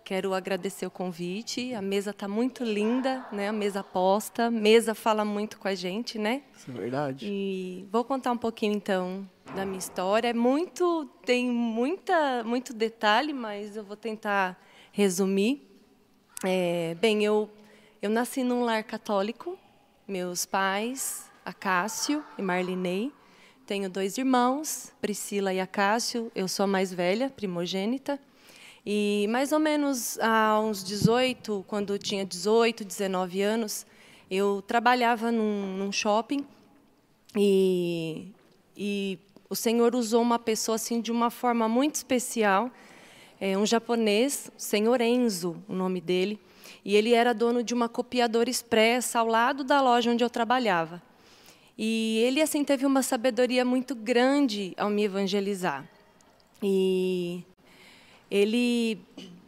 Quero 0.07 0.35
agradecer 0.35 0.87
o 0.87 0.91
convite. 0.91 1.75
A 1.75 1.83
mesa 1.83 2.13
tá 2.13 2.29
muito 2.29 2.63
linda, 2.63 3.27
né? 3.33 3.49
A 3.49 3.53
mesa 3.53 3.83
posta, 3.83 4.49
mesa 4.49 4.95
fala 4.95 5.25
muito 5.25 5.59
com 5.59 5.67
a 5.67 5.75
gente, 5.75 6.17
né? 6.17 6.43
Isso 6.57 6.71
é 6.71 6.75
verdade. 6.75 7.27
E 7.29 7.89
vou 7.91 8.05
contar 8.05 8.31
um 8.31 8.37
pouquinho 8.37 8.73
então 8.75 9.29
da 9.53 9.67
minha 9.67 9.81
história. 9.81 10.29
É 10.29 10.33
muito, 10.33 11.07
tem 11.25 11.51
muita, 11.51 12.45
muito 12.45 12.73
detalhe, 12.73 13.33
mas 13.33 13.77
eu 13.77 13.83
vou 13.83 13.97
tentar 13.97 14.57
resumir. 14.93 15.69
É, 16.45 16.97
bem, 17.01 17.25
eu 17.25 17.51
eu 18.01 18.09
nasci 18.09 18.45
num 18.45 18.63
lar 18.63 18.85
católico. 18.85 19.59
Meus 20.07 20.47
pais, 20.47 21.29
Acácio 21.45 22.23
e 22.39 22.43
Marlinei. 22.43 23.13
Tenho 23.67 23.91
dois 23.91 24.17
irmãos, 24.19 24.93
Priscila 25.01 25.53
e 25.53 25.59
Acácio. 25.59 26.31
Eu 26.33 26.47
sou 26.47 26.63
a 26.63 26.67
mais 26.69 26.93
velha, 26.93 27.29
primogênita. 27.29 28.21
E 28.89 29.27
mais 29.31 29.51
ou 29.51 29.59
menos 29.59 30.17
há 30.21 30.61
uns 30.61 30.85
18, 30.85 31.65
quando 31.67 31.93
eu 31.93 31.99
tinha 31.99 32.25
18, 32.25 32.85
19 32.85 33.43
anos, 33.43 33.85
eu 34.31 34.63
trabalhava 34.65 35.33
num, 35.33 35.77
num 35.77 35.91
shopping 35.91 36.47
e, 37.37 38.29
e 38.77 39.19
o 39.51 39.57
Senhor 39.57 39.97
usou 39.97 40.23
uma 40.23 40.39
pessoa 40.39 40.77
assim 40.77 41.01
de 41.01 41.11
uma 41.11 41.31
forma 41.31 41.69
muito 41.69 41.97
especial, 41.97 42.71
é, 43.41 43.59
um 43.59 43.67
japonês, 43.67 44.53
o 44.57 44.63
Senhor 44.63 45.01
Enzo, 45.01 45.61
o 45.69 45.75
nome 45.75 46.01
dele, 46.01 46.39
e 46.85 46.95
ele 46.95 47.13
era 47.13 47.35
dono 47.35 47.65
de 47.65 47.75
uma 47.75 47.89
copiadora 47.89 48.49
expressa 48.49 49.19
ao 49.19 49.27
lado 49.27 49.65
da 49.65 49.81
loja 49.81 50.13
onde 50.13 50.23
eu 50.23 50.31
trabalhava. 50.31 51.03
E 51.77 52.19
ele 52.25 52.41
assim 52.41 52.63
teve 52.63 52.87
uma 52.87 53.03
sabedoria 53.03 53.65
muito 53.65 53.97
grande 53.97 54.73
ao 54.77 54.89
me 54.89 55.03
evangelizar. 55.03 55.85
E 56.63 57.45
ele 58.31 58.99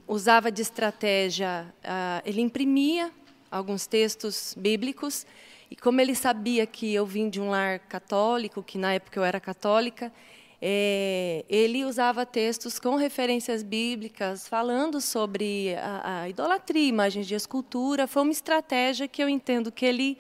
usava 0.06 0.50
de 0.50 0.62
estratégia, 0.62 1.72
ah, 1.84 2.22
ele 2.24 2.40
imprimia 2.40 3.10
alguns 3.50 3.86
textos 3.86 4.54
bíblicos, 4.56 5.26
e 5.70 5.76
como 5.76 6.00
ele 6.00 6.14
sabia 6.14 6.66
que 6.66 6.94
eu 6.94 7.04
vim 7.04 7.28
de 7.28 7.40
um 7.40 7.50
lar 7.50 7.78
católico, 7.80 8.62
que 8.62 8.78
na 8.78 8.94
época 8.94 9.20
eu 9.20 9.24
era 9.24 9.38
católica, 9.38 10.12
eh, 10.60 11.44
ele 11.48 11.84
usava 11.84 12.26
textos 12.26 12.78
com 12.78 12.96
referências 12.96 13.62
bíblicas, 13.62 14.48
falando 14.48 15.00
sobre 15.00 15.74
a, 15.76 16.22
a 16.22 16.28
idolatria, 16.28 16.88
imagens 16.88 17.26
de 17.26 17.34
escultura. 17.34 18.06
Foi 18.06 18.22
uma 18.22 18.32
estratégia 18.32 19.06
que 19.06 19.22
eu 19.22 19.28
entendo 19.28 19.70
que 19.70 19.84
ele 19.84 20.18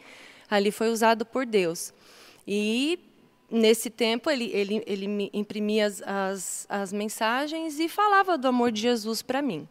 ali 0.50 0.70
foi 0.70 0.90
usado 0.90 1.26
por 1.26 1.44
Deus. 1.44 1.92
E 2.46 2.98
nesse 3.50 3.90
tempo 3.90 4.30
ele, 4.30 4.50
ele, 4.52 4.82
ele 4.86 5.30
imprimia 5.32 5.86
as, 5.86 6.02
as, 6.02 6.66
as 6.68 6.92
mensagens 6.92 7.78
e 7.78 7.88
falava 7.88 8.36
do 8.36 8.48
amor 8.48 8.70
de 8.72 8.80
Jesus 8.80 9.22
para 9.22 9.42
mim. 9.42 9.66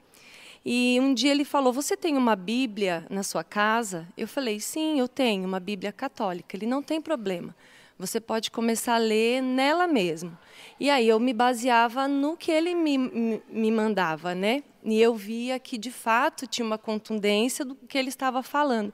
E 0.66 1.00
um 1.02 1.14
dia 1.14 1.32
ele 1.32 1.46
falou: 1.46 1.72
Você 1.72 1.96
tem 1.96 2.18
uma 2.18 2.36
Bíblia 2.36 3.06
na 3.10 3.24
sua 3.24 3.44
casa? 3.44 4.08
Eu 4.18 4.28
falei: 4.28 4.60
Sim, 4.60 5.00
eu 5.00 5.08
tenho 5.08 5.46
uma 5.46 5.60
Bíblia 5.60 5.92
católica. 5.92 6.58
Ele 6.58 6.66
não 6.66 6.84
tem 6.84 7.00
problema. 7.00 7.56
Você 7.98 8.20
pode 8.20 8.52
começar 8.52 8.96
a 8.96 9.00
ler 9.00 9.42
nela 9.42 9.88
mesmo. 9.88 10.38
E 10.80 10.90
aí 10.90 11.08
eu 11.08 11.20
me 11.20 11.34
baseava 11.34 12.08
no 12.08 12.38
que 12.38 12.52
ele 12.52 12.76
me, 12.76 12.98
me, 12.98 13.42
me 13.50 13.72
mandava, 13.72 14.36
né? 14.36 14.62
E 14.84 15.02
eu 15.02 15.16
via 15.16 15.58
que 15.58 15.78
de 15.78 15.90
fato 15.90 16.46
tinha 16.46 16.66
uma 16.66 16.78
contundência 16.78 17.66
do 17.66 17.74
que 17.74 17.98
ele 17.98 18.10
estava 18.10 18.44
falando. 18.44 18.94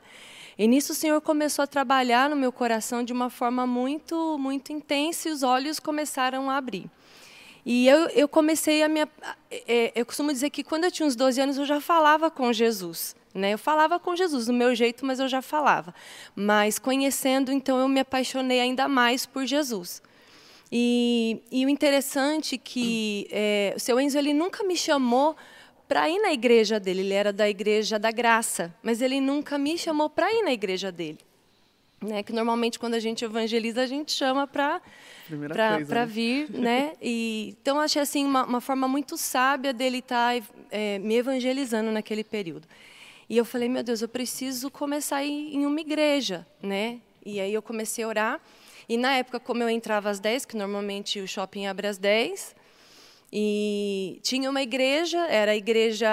E 0.57 0.67
nisso 0.67 0.91
o 0.91 0.95
Senhor 0.95 1.19
começou 1.21 1.63
a 1.63 1.67
trabalhar 1.67 2.29
no 2.29 2.35
meu 2.35 2.51
coração 2.51 3.03
de 3.03 3.11
uma 3.11 3.29
forma 3.29 3.65
muito, 3.65 4.37
muito 4.37 4.71
intensa 4.71 5.29
e 5.29 5.31
os 5.31 5.43
olhos 5.43 5.79
começaram 5.79 6.49
a 6.49 6.57
abrir. 6.57 6.89
E 7.65 7.87
eu, 7.87 8.07
eu 8.09 8.27
comecei 8.27 8.83
a 8.83 8.89
minha. 8.89 9.07
É, 9.51 9.91
eu 9.95 10.05
costumo 10.05 10.31
dizer 10.31 10.49
que 10.49 10.63
quando 10.63 10.83
eu 10.83 10.91
tinha 10.91 11.07
uns 11.07 11.15
12 11.15 11.41
anos 11.41 11.57
eu 11.57 11.65
já 11.65 11.79
falava 11.79 12.29
com 12.29 12.51
Jesus. 12.51 13.15
Né? 13.33 13.53
Eu 13.53 13.57
falava 13.57 13.99
com 13.99 14.15
Jesus 14.15 14.45
do 14.45 14.53
meu 14.53 14.75
jeito, 14.75 15.05
mas 15.05 15.19
eu 15.19 15.27
já 15.27 15.41
falava. 15.41 15.93
Mas 16.35 16.77
conhecendo, 16.77 17.51
então 17.51 17.79
eu 17.79 17.87
me 17.87 18.01
apaixonei 18.01 18.59
ainda 18.59 18.87
mais 18.87 19.25
por 19.25 19.45
Jesus. 19.45 20.03
E, 20.71 21.41
e 21.51 21.65
o 21.65 21.69
interessante 21.69 22.55
é 22.55 22.57
que 22.57 23.27
é, 23.31 23.73
o 23.75 23.79
seu 23.79 23.99
Enzo 23.99 24.17
ele 24.17 24.33
nunca 24.33 24.63
me 24.63 24.75
chamou 24.75 25.35
para 25.87 26.09
ir 26.09 26.19
na 26.19 26.31
igreja 26.31 26.79
dele. 26.79 27.01
Ele 27.01 27.13
era 27.13 27.33
da 27.33 27.49
igreja 27.49 27.99
da 27.99 28.11
graça, 28.11 28.73
mas 28.81 29.01
ele 29.01 29.19
nunca 29.19 29.57
me 29.57 29.77
chamou 29.77 30.09
para 30.09 30.31
ir 30.31 30.43
na 30.43 30.51
igreja 30.51 30.91
dele. 30.91 31.19
Né, 32.01 32.21
que 32.21 32.33
normalmente 32.33 32.77
quando 32.77 32.95
a 32.95 32.99
gente 32.99 33.23
evangeliza 33.23 33.81
a 33.81 33.85
gente 33.85 34.11
chama 34.11 34.45
para 34.45 34.81
para 35.47 35.79
né? 35.79 36.05
vir, 36.05 36.51
né? 36.51 36.93
E 37.01 37.55
então 37.61 37.79
achei 37.79 38.01
assim 38.01 38.25
uma, 38.25 38.43
uma 38.43 38.59
forma 38.59 38.89
muito 38.89 39.15
sábia 39.15 39.71
dele 39.71 39.99
estar 39.99 40.35
é, 40.69 40.99
me 40.99 41.15
evangelizando 41.15 41.91
naquele 41.91 42.25
período. 42.25 42.67
E 43.29 43.37
eu 43.37 43.45
falei, 43.45 43.69
meu 43.69 43.83
Deus, 43.83 44.01
eu 44.01 44.09
preciso 44.09 44.69
começar 44.69 45.17
a 45.17 45.23
ir 45.23 45.55
em 45.55 45.65
uma 45.65 45.79
igreja, 45.79 46.45
né? 46.61 46.99
E 47.25 47.39
aí 47.39 47.53
eu 47.53 47.61
comecei 47.61 48.03
a 48.03 48.07
orar. 48.07 48.41
E 48.87 48.97
na 48.97 49.13
época, 49.13 49.39
como 49.39 49.63
eu 49.63 49.69
entrava 49.69 50.09
às 50.09 50.19
10, 50.19 50.45
que 50.45 50.57
normalmente 50.57 51.21
o 51.21 51.27
shopping 51.27 51.67
abre 51.67 51.87
às 51.87 51.97
10, 51.97 52.53
e 53.35 54.19
tinha 54.21 54.47
uma 54.47 54.61
igreja, 54.61 55.25
era 55.25 55.53
a 55.53 55.55
igreja, 55.55 56.07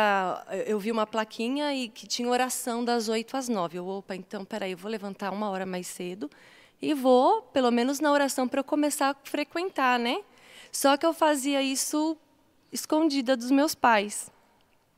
eu 0.66 0.78
vi 0.80 0.90
uma 0.90 1.06
plaquinha 1.06 1.74
e 1.74 1.86
que 1.86 2.06
tinha 2.06 2.26
oração 2.26 2.82
das 2.82 3.10
8 3.10 3.36
às 3.36 3.46
9. 3.46 3.76
Eu, 3.76 3.86
opa, 3.86 4.16
então, 4.16 4.42
peraí, 4.42 4.72
eu 4.72 4.78
vou 4.78 4.90
levantar 4.90 5.30
uma 5.30 5.50
hora 5.50 5.66
mais 5.66 5.86
cedo 5.86 6.30
e 6.80 6.94
vou, 6.94 7.42
pelo 7.42 7.70
menos 7.70 8.00
na 8.00 8.10
oração, 8.10 8.48
para 8.48 8.60
eu 8.60 8.64
começar 8.64 9.10
a 9.10 9.16
frequentar, 9.22 9.98
né? 9.98 10.22
Só 10.72 10.96
que 10.96 11.04
eu 11.04 11.12
fazia 11.12 11.60
isso 11.60 12.16
escondida 12.72 13.36
dos 13.36 13.50
meus 13.50 13.74
pais, 13.74 14.30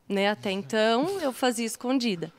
né? 0.09 0.31
Até 0.31 0.53
então, 0.53 1.19
eu 1.19 1.33
fazia 1.33 1.67
escondida. 1.67 2.33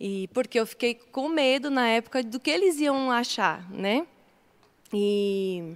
E 0.00 0.28
porque 0.28 0.58
eu 0.58 0.66
fiquei 0.66 0.94
com 0.94 1.28
medo 1.28 1.68
na 1.68 1.86
época 1.88 2.22
do 2.22 2.40
que 2.40 2.50
eles 2.50 2.80
iam 2.80 3.10
achar, 3.10 3.70
né? 3.70 4.06
E 4.94 5.74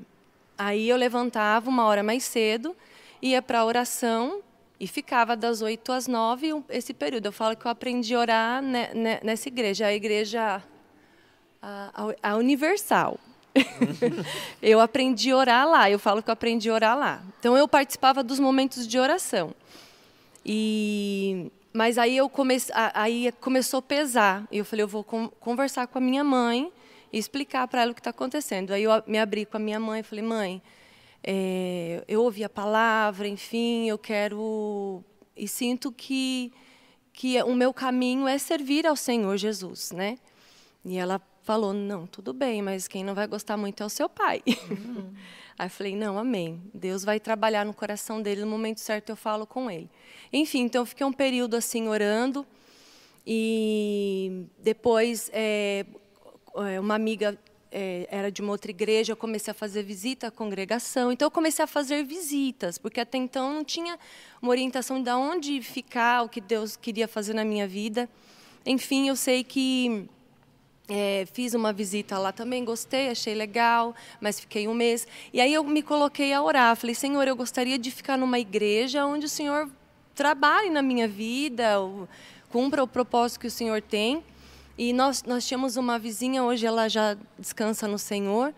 aí 0.56 0.88
eu 0.88 0.96
levantava 0.96 1.68
uma 1.68 1.84
hora 1.84 2.02
mais 2.02 2.24
cedo, 2.24 2.74
ia 3.20 3.40
para 3.42 3.60
a 3.60 3.64
oração 3.64 4.40
e 4.80 4.86
ficava 4.86 5.36
das 5.36 5.60
8 5.62 5.90
às 5.92 6.06
9 6.06 6.52
um- 6.54 6.64
esse 6.68 6.94
período. 6.94 7.26
Eu 7.26 7.32
falo 7.32 7.56
que 7.56 7.66
eu 7.66 7.70
aprendi 7.70 8.14
a 8.14 8.18
orar 8.20 8.62
ne- 8.62 8.94
ne- 8.94 9.20
nessa 9.22 9.48
igreja, 9.48 9.86
a 9.86 9.94
igreja 9.94 10.62
a, 11.60 12.14
a- 12.22 12.36
Universal. 12.36 13.18
eu 14.62 14.78
aprendi 14.80 15.30
a 15.32 15.36
orar 15.36 15.68
lá, 15.68 15.90
eu 15.90 15.98
falo 15.98 16.22
que 16.22 16.30
eu 16.30 16.32
aprendi 16.32 16.70
a 16.70 16.74
orar 16.74 16.96
lá. 16.96 17.22
Então 17.40 17.56
eu 17.56 17.66
participava 17.66 18.22
dos 18.22 18.38
momentos 18.38 18.86
de 18.86 18.98
oração. 18.98 19.52
E 20.44 21.50
mas 21.72 21.98
aí 21.98 22.16
eu 22.16 22.30
aí 22.94 23.32
começou 23.40 23.78
a 23.78 23.82
pesar. 23.82 24.46
E 24.50 24.58
eu 24.58 24.64
falei, 24.64 24.82
eu 24.82 24.88
vou 24.88 25.04
con- 25.04 25.28
conversar 25.40 25.86
com 25.86 25.98
a 25.98 26.00
minha 26.00 26.24
mãe 26.24 26.72
e 27.12 27.18
explicar 27.18 27.66
para 27.68 27.82
ela 27.82 27.92
o 27.92 27.94
que 27.94 28.00
está 28.00 28.10
acontecendo. 28.10 28.72
Aí 28.72 28.82
eu 28.84 28.90
me 29.06 29.18
abri 29.18 29.44
com 29.44 29.56
a 29.56 29.60
minha 29.60 29.78
mãe 29.78 30.00
e 30.00 30.02
falei, 30.02 30.24
mãe, 30.24 30.62
é, 31.30 32.02
eu 32.08 32.22
ouvi 32.22 32.42
a 32.42 32.48
palavra, 32.48 33.28
enfim, 33.28 33.86
eu 33.86 33.98
quero 33.98 35.04
e 35.36 35.46
sinto 35.46 35.92
que 35.92 36.50
que 37.12 37.42
o 37.42 37.54
meu 37.54 37.74
caminho 37.74 38.26
é 38.26 38.38
servir 38.38 38.86
ao 38.86 38.96
Senhor 38.96 39.36
Jesus, 39.36 39.92
né? 39.92 40.16
E 40.84 40.96
ela 40.96 41.20
falou, 41.42 41.74
não, 41.74 42.06
tudo 42.06 42.32
bem, 42.32 42.62
mas 42.62 42.88
quem 42.88 43.04
não 43.04 43.14
vai 43.14 43.26
gostar 43.26 43.58
muito 43.58 43.82
é 43.82 43.86
o 43.86 43.90
seu 43.90 44.08
pai. 44.08 44.42
Aí 45.58 45.66
eu 45.66 45.70
falei, 45.70 45.96
não, 45.96 46.16
amém. 46.16 46.62
Deus 46.72 47.04
vai 47.04 47.20
trabalhar 47.20 47.66
no 47.66 47.74
coração 47.74 48.22
dele, 48.22 48.42
no 48.42 48.46
momento 48.46 48.80
certo 48.80 49.10
eu 49.10 49.16
falo 49.16 49.46
com 49.46 49.70
ele. 49.70 49.90
Enfim, 50.32 50.60
então 50.60 50.80
eu 50.80 50.86
fiquei 50.86 51.04
um 51.04 51.12
período 51.12 51.56
assim 51.56 51.88
orando 51.88 52.46
e 53.26 54.46
depois 54.60 55.28
é, 55.34 55.84
é, 56.54 56.80
uma 56.80 56.94
amiga 56.94 57.36
é, 57.70 58.08
era 58.10 58.30
de 58.30 58.40
uma 58.40 58.52
outra 58.52 58.70
igreja, 58.70 59.12
eu 59.12 59.16
comecei 59.16 59.50
a 59.50 59.54
fazer 59.54 59.82
visita 59.82 60.28
à 60.28 60.30
congregação. 60.30 61.12
Então 61.12 61.26
eu 61.26 61.30
comecei 61.30 61.64
a 61.64 61.68
fazer 61.68 62.04
visitas, 62.04 62.78
porque 62.78 63.00
até 63.00 63.18
então 63.18 63.54
não 63.54 63.64
tinha 63.64 63.98
uma 64.40 64.50
orientação 64.50 65.02
de 65.02 65.10
onde 65.10 65.60
ficar, 65.62 66.22
o 66.22 66.28
que 66.28 66.40
Deus 66.40 66.76
queria 66.76 67.06
fazer 67.06 67.34
na 67.34 67.44
minha 67.44 67.66
vida. 67.66 68.08
Enfim, 68.64 69.08
eu 69.08 69.16
sei 69.16 69.44
que 69.44 70.08
é, 70.88 71.26
fiz 71.32 71.52
uma 71.52 71.72
visita 71.72 72.18
lá 72.18 72.32
também, 72.32 72.64
gostei, 72.64 73.10
achei 73.10 73.34
legal, 73.34 73.94
mas 74.20 74.40
fiquei 74.40 74.66
um 74.66 74.74
mês. 74.74 75.06
E 75.32 75.40
aí 75.40 75.52
eu 75.52 75.62
me 75.62 75.82
coloquei 75.82 76.32
a 76.32 76.42
orar. 76.42 76.74
Falei, 76.76 76.94
Senhor, 76.94 77.28
eu 77.28 77.36
gostaria 77.36 77.78
de 77.78 77.90
ficar 77.90 78.16
numa 78.16 78.38
igreja 78.38 79.04
onde 79.04 79.26
o 79.26 79.28
Senhor 79.28 79.70
trabalhe 80.14 80.70
na 80.70 80.82
minha 80.82 81.06
vida, 81.06 81.74
cumpra 82.50 82.82
o 82.82 82.88
propósito 82.88 83.40
que 83.40 83.46
o 83.46 83.50
Senhor 83.50 83.82
tem. 83.82 84.24
E 84.78 84.92
nós, 84.92 85.24
nós 85.24 85.44
tínhamos 85.44 85.76
uma 85.76 85.98
vizinha, 85.98 86.44
hoje 86.44 86.64
ela 86.64 86.88
já 86.88 87.16
descansa 87.36 87.88
no 87.88 87.98
Senhor. 87.98 88.54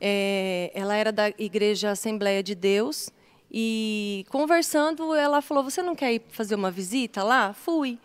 É, 0.00 0.70
ela 0.72 0.94
era 0.94 1.10
da 1.10 1.28
igreja 1.30 1.90
Assembleia 1.90 2.40
de 2.40 2.54
Deus. 2.54 3.10
E 3.50 4.24
conversando, 4.28 5.12
ela 5.12 5.42
falou: 5.42 5.64
Você 5.64 5.82
não 5.82 5.96
quer 5.96 6.14
ir 6.14 6.22
fazer 6.28 6.54
uma 6.54 6.70
visita 6.70 7.24
lá? 7.24 7.52
Fui. 7.52 7.98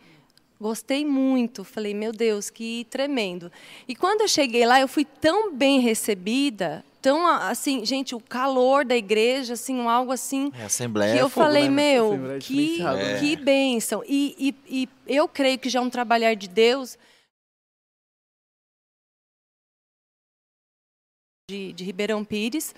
Gostei 0.59 1.05
muito. 1.05 1.63
Falei, 1.63 1.93
meu 1.93 2.11
Deus, 2.11 2.49
que 2.49 2.85
tremendo. 2.89 3.51
E 3.87 3.95
quando 3.95 4.21
eu 4.21 4.27
cheguei 4.27 4.65
lá, 4.65 4.79
eu 4.79 4.87
fui 4.87 5.03
tão 5.03 5.51
bem 5.51 5.79
recebida, 5.79 6.85
tão 7.01 7.25
assim, 7.25 7.83
gente, 7.83 8.13
o 8.13 8.19
calor 8.19 8.85
da 8.85 8.95
igreja, 8.95 9.53
assim, 9.53 9.75
um 9.75 9.89
algo 9.89 10.11
assim. 10.11 10.51
É, 10.59 10.65
Assembleia 10.65 11.13
que 11.13 11.19
é 11.19 11.21
eu 11.21 11.29
fogo, 11.29 11.45
falei, 11.45 11.63
né, 11.63 11.69
meu, 11.69 12.11
Assembleia 12.11 12.39
que, 12.39 12.83
né? 12.83 13.19
que 13.19 13.35
bênção. 13.35 14.03
E, 14.07 14.55
e, 14.67 14.83
e 14.83 14.89
eu 15.07 15.27
creio 15.27 15.57
que 15.57 15.67
já 15.69 15.79
é 15.79 15.81
um 15.81 15.89
trabalhar 15.89 16.35
de 16.35 16.47
Deus. 16.47 16.97
De, 21.51 21.73
de 21.73 21.83
Ribeirão 21.83 22.23
Pires. 22.23 22.73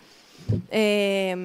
É, 0.72 1.38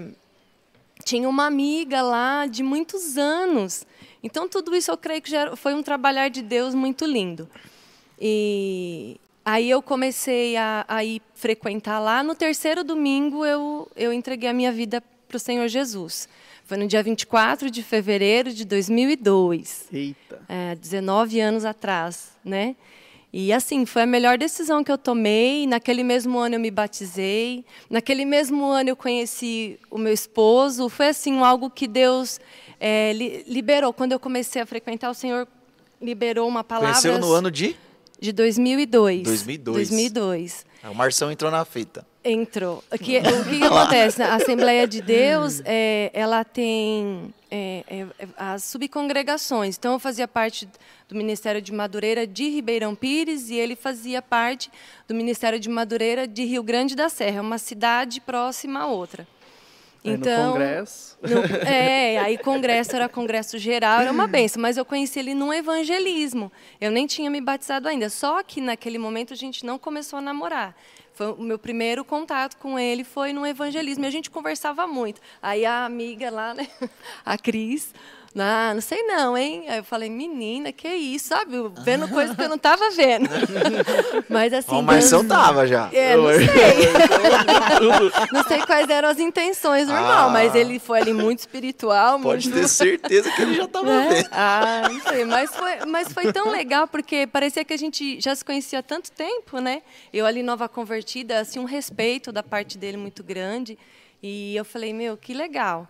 tinha 1.05 1.29
uma 1.29 1.45
amiga 1.45 2.01
lá 2.01 2.47
de 2.47 2.63
muitos 2.63 3.19
anos. 3.19 3.87
Então, 4.23 4.49
tudo 4.49 4.75
isso 4.75 4.91
eu 4.91 4.97
creio 4.97 5.21
que 5.21 5.31
já 5.31 5.55
foi 5.55 5.75
um 5.75 5.83
trabalhar 5.83 6.29
de 6.31 6.41
Deus 6.41 6.75
muito 6.75 7.05
lindo. 7.05 7.47
E 8.19 9.21
aí 9.45 9.69
eu 9.69 9.83
comecei 9.83 10.57
a, 10.57 10.87
a 10.89 11.05
ir 11.05 11.21
frequentar 11.35 11.99
lá. 11.99 12.23
No 12.23 12.35
terceiro 12.35 12.83
domingo, 12.83 13.45
eu, 13.45 13.87
eu 13.95 14.11
entreguei 14.11 14.49
a 14.49 14.55
minha 14.55 14.73
vida 14.73 15.03
para 15.29 15.37
o 15.37 15.39
Senhor 15.39 15.69
Jesus. 15.69 16.31
Foi 16.65 16.79
no 16.79 16.87
dia 16.87 17.03
24 17.03 17.71
de 17.71 17.83
fevereiro 17.83 18.53
de 18.55 18.65
2002 18.65 19.89
Eita. 19.93 20.41
é, 20.49 20.75
19 20.75 21.41
anos 21.41 21.65
atrás, 21.67 22.33
né? 22.43 22.75
E 23.33 23.53
assim, 23.53 23.85
foi 23.85 24.03
a 24.03 24.07
melhor 24.07 24.39
decisão 24.39 24.83
que 24.83 24.91
eu 24.91 24.97
tomei. 24.97 25.67
Naquele 25.67 26.03
mesmo 26.03 26.39
ano 26.39 26.55
eu 26.55 26.61
me 26.61 26.71
batizei. 26.71 27.65
Naquele 27.91 28.25
mesmo 28.25 28.65
ano 28.65 28.89
eu 28.91 28.97
conheci 28.97 29.79
o 29.91 29.99
meu 29.99 30.13
esposo. 30.13 30.89
Foi 30.89 31.09
assim, 31.09 31.39
algo 31.41 31.69
que 31.69 31.87
Deus 31.87 32.41
é, 32.81 33.13
li- 33.13 33.45
liberou. 33.47 33.93
Quando 33.93 34.13
eu 34.13 34.19
comecei 34.21 34.63
a 34.63 34.67
frequentar, 34.67 35.11
o 35.11 35.15
Senhor 35.15 35.47
liberou 36.01 36.49
uma 36.49 36.65
palavra 36.65 36.93
Conheceu 36.93 37.19
no 37.19 37.33
ano 37.33 37.51
de. 37.51 37.77
de 38.19 38.33
2002. 38.33 39.25
2002. 39.25 39.77
2002. 39.89 40.67
Ah, 40.83 40.91
O 40.91 40.95
Marção 40.95 41.31
entrou 41.31 41.51
na 41.51 41.65
fita. 41.65 42.07
Entrou. 42.25 42.83
O 42.93 42.99
que, 42.99 43.19
o 43.19 43.45
que 43.45 43.65
acontece? 43.65 44.23
A 44.23 44.35
Assembleia 44.35 44.87
de 44.87 45.01
Deus, 45.01 45.63
é, 45.67 46.11
ela 46.13 46.45
tem 46.45 47.33
é, 47.51 47.85
é, 47.89 48.01
é, 48.19 48.29
as 48.37 48.65
subcongregações. 48.65 49.77
Então, 49.77 49.95
eu 49.95 49.99
fazia 49.99 50.29
parte 50.29 50.69
do 51.09 51.15
Ministério 51.15 51.63
de 51.63 51.73
Madureira 51.73 52.27
de 52.27 52.49
Ribeirão 52.49 52.95
Pires 52.95 53.49
e 53.49 53.55
ele 53.55 53.75
fazia 53.75 54.21
parte 54.21 54.71
do 55.07 55.15
Ministério 55.15 55.59
de 55.59 55.69
Madureira 55.69 56.27
de 56.29 56.45
Rio 56.45 56.63
Grande 56.63 56.95
da 56.95 57.09
Serra, 57.09 57.41
uma 57.41 57.59
cidade 57.59 58.21
próxima 58.21 58.81
a 58.81 58.87
outra. 58.87 59.27
Aí 60.09 60.15
Então, 60.15 60.47
no 60.47 60.53
congresso. 60.53 61.19
no- 61.23 61.29
é, 61.69 62.19
aí 62.19 62.39
congresso 62.39 62.95
era 62.97 63.09
congresso 63.09 63.59
geral, 63.59 64.01
era 64.01 64.11
uma 64.13 64.27
benção, 64.27 64.61
mas 64.63 64.77
eu 64.77 64.85
conheci 64.85 65.19
ele 65.19 65.35
num 65.35 65.53
evangelismo. 65.53 66.51
Eu 66.81 66.91
nem 66.91 67.07
tinha 67.07 67.31
me 67.31 67.41
batizado 67.41 67.89
ainda, 67.89 68.09
só 68.11 68.43
que 68.43 68.61
naquele 68.61 68.99
momento 68.99 69.33
a 69.33 69.37
gente 69.37 69.65
não 69.65 69.79
começou 69.79 70.19
a 70.19 70.23
namorar. 70.23 70.75
Foi 71.15 71.33
o 71.33 71.43
meu 71.43 71.59
primeiro 71.59 72.05
contato 72.05 72.57
com 72.59 72.79
ele 72.79 73.03
foi 73.03 73.33
no 73.33 73.45
evangelismo, 73.45 74.05
e 74.05 74.07
a 74.07 74.11
gente 74.11 74.31
conversava 74.31 74.87
muito. 74.87 75.21
Aí 75.43 75.67
a 75.67 75.85
amiga 75.85 76.31
lá, 76.31 76.55
né, 76.55 76.69
a 77.27 77.37
Cris, 77.37 77.93
ah, 78.37 78.73
não 78.75 78.81
sei 78.81 79.03
não, 79.05 79.37
hein? 79.37 79.65
Aí 79.69 79.79
eu 79.79 79.85
falei, 79.85 80.09
menina, 80.11 80.71
que 80.73 80.87
isso, 80.89 81.29
sabe? 81.29 81.53
Vendo 81.83 82.07
coisas 82.09 82.37
que 82.37 82.43
eu 82.43 82.49
não 82.49 82.57
estava 82.57 82.91
vendo. 82.91 83.29
Mas 84.29 84.53
assim, 84.53 84.75
Ó, 84.75 84.81
o 84.81 84.83
Marção 84.83 85.25
Deus- 85.25 85.41
tava 85.41 85.67
já. 85.67 85.89
é, 85.93 86.17
não 86.17 86.27
sei. 86.27 86.47
não 88.33 88.45
sei 88.45 88.61
quais 88.63 88.89
eram 88.89 89.09
as 89.09 89.19
intenções 89.19 89.87
do 89.87 89.93
irmão, 89.93 90.29
Ah. 90.29 90.31
mas 90.31 90.55
ele 90.55 90.79
foi 90.79 91.01
ali 91.01 91.13
muito 91.13 91.41
espiritual. 91.41 92.19
Pode 92.21 92.49
muito, 92.49 92.61
ter 92.63 92.69
certeza 92.69 93.31
que 93.31 93.43
ele 93.43 93.55
já 93.55 93.67
tava 93.69 93.87
né? 93.91 94.09
vendo. 94.11 94.29
Ah, 94.33 94.89
não 94.91 95.01
sei. 95.01 95.25
Mas 95.25 95.55
foi, 95.55 95.87
mas 95.87 96.09
foi 96.13 96.33
tão 96.33 96.51
legal, 96.51 96.87
porque 96.87 97.27
parecia 97.27 97.65
que 97.65 97.73
a 97.73 97.77
gente 97.79 98.21
já 98.21 98.35
se 98.35 98.45
conhecia 98.45 98.79
há 98.79 98.83
tanto 98.83 99.11
tempo, 99.13 99.59
né? 99.59 99.83
Eu 100.13 100.27
ali, 100.27 100.43
nova 100.43 100.69
convertida, 100.69 101.41
assim, 101.41 101.59
um 101.59 101.65
respeito 101.65 102.31
da 102.33 102.43
parte 102.43 102.77
dele 102.79 102.97
muito 102.97 103.23
grande. 103.23 103.79
E 104.23 104.55
eu 104.57 104.65
falei, 104.65 104.93
meu, 104.93 105.17
que 105.17 105.33
legal. 105.33 105.87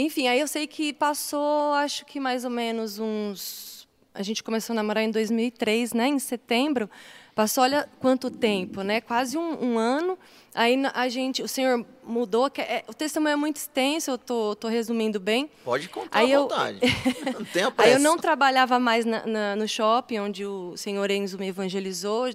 Enfim, 0.00 0.28
aí 0.28 0.38
eu 0.38 0.46
sei 0.46 0.68
que 0.68 0.92
passou, 0.92 1.72
acho 1.74 2.06
que 2.06 2.20
mais 2.20 2.44
ou 2.44 2.50
menos 2.50 3.00
uns 3.00 3.88
a 4.14 4.22
gente 4.22 4.44
começou 4.44 4.72
a 4.72 4.76
namorar 4.76 5.02
em 5.02 5.10
2003, 5.10 5.92
né? 5.92 6.06
Em 6.06 6.18
setembro. 6.20 6.88
Passou, 7.34 7.62
olha 7.64 7.88
quanto 8.00 8.30
tempo, 8.30 8.82
né? 8.82 9.00
Quase 9.00 9.36
um, 9.36 9.64
um 9.74 9.78
ano. 9.78 10.16
Aí 10.54 10.76
a 10.94 11.08
gente, 11.08 11.42
o 11.42 11.48
senhor 11.48 11.84
mudou. 12.04 12.48
é- 12.58 12.84
o 12.88 12.94
testemunho 12.94 13.32
é 13.32 13.36
muito 13.36 13.56
extenso, 13.56 14.10
eu 14.12 14.18
tô, 14.18 14.54
tô 14.56 14.68
resumindo 14.68 15.18
bem. 15.18 15.50
Pode 15.64 15.88
contar 15.88 16.16
Aí 16.18 16.32
à 16.32 16.34
eu- 16.36 16.42
vontade. 16.42 16.78
Não 17.34 17.44
tenha 17.44 17.70
pressa. 17.70 17.90
Aí 17.90 17.92
eu 17.96 18.00
não 18.00 18.16
trabalhava 18.16 18.78
mais 18.80 19.04
na- 19.04 19.26
na- 19.26 19.56
no 19.56 19.66
shopping, 19.68 20.18
onde 20.20 20.44
o 20.46 20.76
senhor 20.76 21.10
Enzo 21.10 21.38
me 21.38 21.48
evangelizou. 21.48 22.26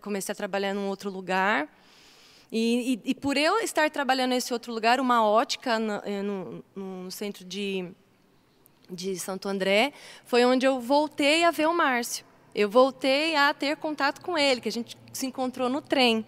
comecei 0.00 0.32
a 0.32 0.36
trabalhar 0.36 0.74
num 0.74 0.88
outro 0.88 1.08
lugar. 1.10 1.68
E, 2.50 3.00
e- 3.04 3.10
e 3.10 3.14
por 3.14 3.36
eu 3.36 3.58
estar 3.58 3.90
trabalhando 3.90 4.30
nesse 4.30 4.52
outro 4.52 4.72
lugar, 4.72 5.00
uma 5.00 5.24
ótica 5.26 5.78
eh, 6.04 6.22
no, 6.22 6.64
no 6.74 7.10
centro 7.10 7.44
de, 7.44 7.88
de 8.90 9.18
Santo 9.18 9.48
André, 9.48 9.92
foi 10.24 10.44
onde 10.44 10.64
eu 10.66 10.80
voltei 10.80 11.44
a 11.44 11.50
ver 11.50 11.66
o 11.66 11.74
Márcio. 11.74 12.24
Eu 12.54 12.70
voltei 12.70 13.36
a 13.36 13.52
ter 13.52 13.76
contato 13.76 14.20
com 14.22 14.38
ele, 14.38 14.60
que 14.60 14.68
a 14.68 14.72
gente 14.72 14.96
se 15.12 15.26
encontrou 15.26 15.68
no 15.68 15.82
trem. 15.82 16.24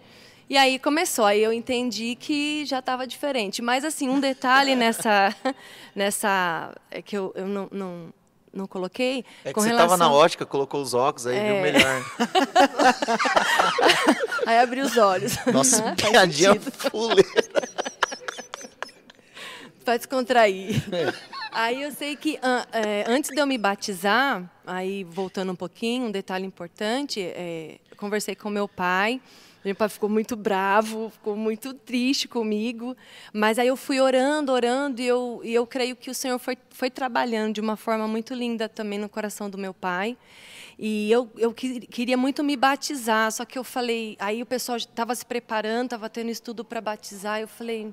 E 0.50 0.56
aí 0.56 0.78
começou, 0.78 1.24
aí 1.26 1.42
eu 1.42 1.52
entendi 1.52 2.14
que 2.16 2.64
já 2.66 2.78
estava 2.80 3.06
diferente. 3.06 3.60
Mas, 3.62 3.84
assim, 3.84 4.08
um 4.08 4.18
detalhe 4.18 4.74
nessa. 4.74 5.34
nessa 5.94 6.74
é 6.90 7.00
que 7.02 7.16
eu, 7.16 7.32
eu 7.36 7.46
não, 7.46 7.68
não, 7.70 8.12
não 8.52 8.66
coloquei. 8.66 9.24
É 9.44 9.52
que 9.52 9.60
você 9.60 9.68
relação... 9.68 9.88
tava 9.88 9.96
na 9.96 10.12
ótica, 10.12 10.44
colocou 10.46 10.80
os 10.82 10.94
óculos, 10.94 11.26
aí 11.26 11.38
viu 11.38 11.54
É. 11.56 11.62
melhor. 11.62 12.04
Aí 14.46 14.58
abri 14.60 14.80
os 14.80 14.96
olhos. 14.96 15.34
Nossa, 15.52 15.82
Faz 15.82 15.94
piadinha 15.96 16.58
fuleira. 16.58 17.22
para 19.84 19.96
descontrair. 19.96 20.82
Aí 21.50 21.82
eu 21.82 21.90
sei 21.92 22.14
que 22.14 22.38
é, 22.72 23.04
antes 23.06 23.30
de 23.30 23.40
eu 23.40 23.46
me 23.46 23.56
batizar, 23.56 24.42
aí 24.66 25.02
voltando 25.04 25.52
um 25.52 25.56
pouquinho, 25.56 26.06
um 26.06 26.10
detalhe 26.10 26.44
importante, 26.46 27.20
é, 27.22 27.78
conversei 27.96 28.34
com 28.34 28.50
meu 28.50 28.68
pai. 28.68 29.20
Meu 29.68 29.74
pai 29.76 29.90
ficou 29.90 30.08
muito 30.08 30.34
bravo, 30.34 31.10
ficou 31.10 31.36
muito 31.36 31.74
triste 31.74 32.26
comigo. 32.26 32.96
Mas 33.34 33.58
aí 33.58 33.68
eu 33.68 33.76
fui 33.76 34.00
orando, 34.00 34.50
orando, 34.50 35.02
e 35.02 35.06
eu, 35.06 35.42
e 35.44 35.52
eu 35.52 35.66
creio 35.66 35.94
que 35.94 36.10
o 36.10 36.14
Senhor 36.14 36.38
foi, 36.38 36.56
foi 36.70 36.88
trabalhando 36.90 37.52
de 37.52 37.60
uma 37.60 37.76
forma 37.76 38.08
muito 38.08 38.32
linda 38.32 38.66
também 38.66 38.98
no 38.98 39.10
coração 39.10 39.50
do 39.50 39.58
meu 39.58 39.74
pai. 39.74 40.16
E 40.78 41.12
eu, 41.12 41.30
eu 41.36 41.52
que- 41.52 41.80
queria 41.80 42.16
muito 42.16 42.42
me 42.42 42.56
batizar, 42.56 43.30
só 43.30 43.44
que 43.44 43.58
eu 43.58 43.62
falei. 43.64 44.16
Aí 44.18 44.40
o 44.40 44.46
pessoal 44.46 44.78
estava 44.78 45.14
se 45.14 45.26
preparando, 45.26 45.84
estava 45.84 46.08
tendo 46.08 46.30
estudo 46.30 46.64
para 46.64 46.80
batizar. 46.80 47.38
Eu 47.38 47.48
falei, 47.48 47.92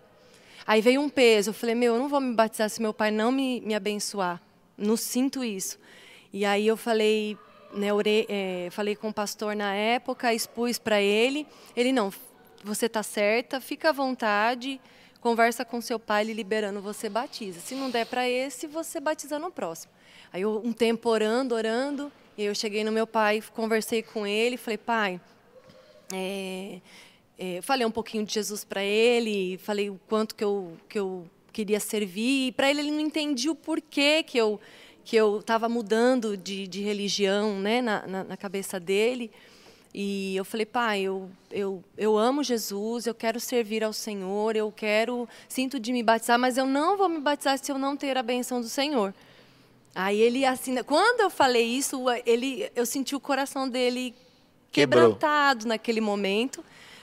Aí 0.66 0.80
veio 0.82 1.02
um 1.02 1.10
peso. 1.10 1.50
Eu 1.50 1.54
falei, 1.54 1.76
meu, 1.76 1.96
eu 1.96 2.00
não 2.00 2.08
vou 2.08 2.22
me 2.22 2.34
batizar 2.34 2.70
se 2.70 2.82
meu 2.82 2.94
pai 2.94 3.12
não 3.12 3.34
me, 3.34 3.60
me 3.60 3.76
abençoar. 3.76 4.42
Não 4.78 4.96
sinto 4.96 5.44
isso. 5.44 5.78
E 6.32 6.46
aí 6.46 6.66
eu 6.66 6.78
falei, 6.78 7.38
né, 7.76 7.94
orei, 7.94 8.26
é, 8.30 8.70
falei 8.72 8.96
com 8.96 9.10
o 9.10 9.14
pastor 9.14 9.56
na 9.56 9.74
época, 9.74 10.34
expus 10.34 10.80
para 10.80 11.02
ele. 11.02 11.46
Ele, 11.76 11.92
não, 11.92 12.12
você 12.64 12.88
está 12.88 13.04
certa, 13.04 13.60
fica 13.60 13.90
à 13.90 13.92
vontade, 13.92 14.80
conversa 15.22 15.66
com 15.66 15.82
seu 15.82 16.00
pai, 16.00 16.24
ele 16.24 16.34
liberando, 16.34 16.82
você 16.82 17.10
batiza. 17.10 17.60
Se 17.60 17.76
não 17.76 17.90
der 17.90 18.06
para 18.06 18.28
esse, 18.28 18.66
você 18.66 19.00
batiza 19.00 19.38
no 19.38 19.52
próximo. 19.52 19.94
Aí 20.32 20.42
eu, 20.42 20.62
um 20.64 20.74
tempo 20.74 21.10
orando, 21.10 21.54
orando, 21.54 22.12
e 22.38 22.44
eu 22.44 22.56
cheguei 22.56 22.84
no 22.84 22.92
meu 22.92 23.06
pai, 23.06 23.44
conversei 23.54 24.02
com 24.02 24.26
ele, 24.26 24.58
falei, 24.58 24.78
pai, 24.78 25.22
é, 26.14 26.80
é, 27.38 27.62
falei 27.62 27.86
um 27.86 27.92
pouquinho 27.92 28.26
de 28.26 28.34
Jesus 28.34 28.64
para 28.64 28.84
ele, 28.84 29.58
falei 29.58 29.90
o 29.90 30.00
quanto 30.08 30.36
que 30.36 30.44
eu, 30.44 30.78
que 30.88 31.00
eu 31.00 31.30
queria 31.52 31.80
servir. 31.80 32.48
E 32.48 32.52
para 32.52 32.70
ele, 32.70 32.82
ele 32.82 32.92
não 32.92 33.00
entendia 33.00 33.52
o 33.52 33.56
porquê 33.56 34.24
que 34.24 34.38
eu 34.38 34.60
que 35.06 35.16
eu 35.16 35.40
estava 35.40 35.70
mudando 35.70 36.36
de, 36.36 36.68
de 36.68 36.82
religião 36.82 37.60
né, 37.60 37.80
na, 37.80 38.08
na, 38.08 38.24
na 38.24 38.36
cabeça 38.36 38.80
dele. 38.80 39.32
E 39.94 40.36
eu 40.36 40.44
falei, 40.44 40.66
pai, 40.66 41.02
eu, 41.04 41.30
eu, 41.50 41.82
eu 41.98 42.18
amo 42.18 42.44
Jesus, 42.44 43.06
eu 43.06 43.16
quero 43.16 43.40
servir 43.40 43.82
ao 43.82 43.94
Senhor, 43.94 44.56
eu 44.56 44.70
quero, 44.70 45.30
sinto 45.48 45.80
de 45.80 45.94
me 45.94 46.04
batizar, 46.04 46.38
mas 46.38 46.58
eu 46.58 46.66
não 46.66 46.98
vou 46.98 47.08
me 47.08 47.22
batizar 47.22 47.58
se 47.58 47.72
eu 47.72 47.78
não 47.78 47.96
ter 47.96 48.18
a 48.18 48.24
benção 48.24 48.60
do 48.60 48.68
Senhor. 48.68 49.14
Aí 49.94 50.20
ele 50.20 50.44
assim, 50.44 50.76
quando 50.84 51.22
eu 51.22 51.30
falei 51.30 51.64
isso, 51.64 52.04
ele, 52.26 52.70
eu 52.76 52.86
senti 52.86 53.16
o 53.16 53.20
coração 53.20 53.70
dele 53.70 54.14
Quebrou. 54.70 55.04
quebrantado 55.04 55.66
naquele 55.66 56.02
momento, 56.02 56.62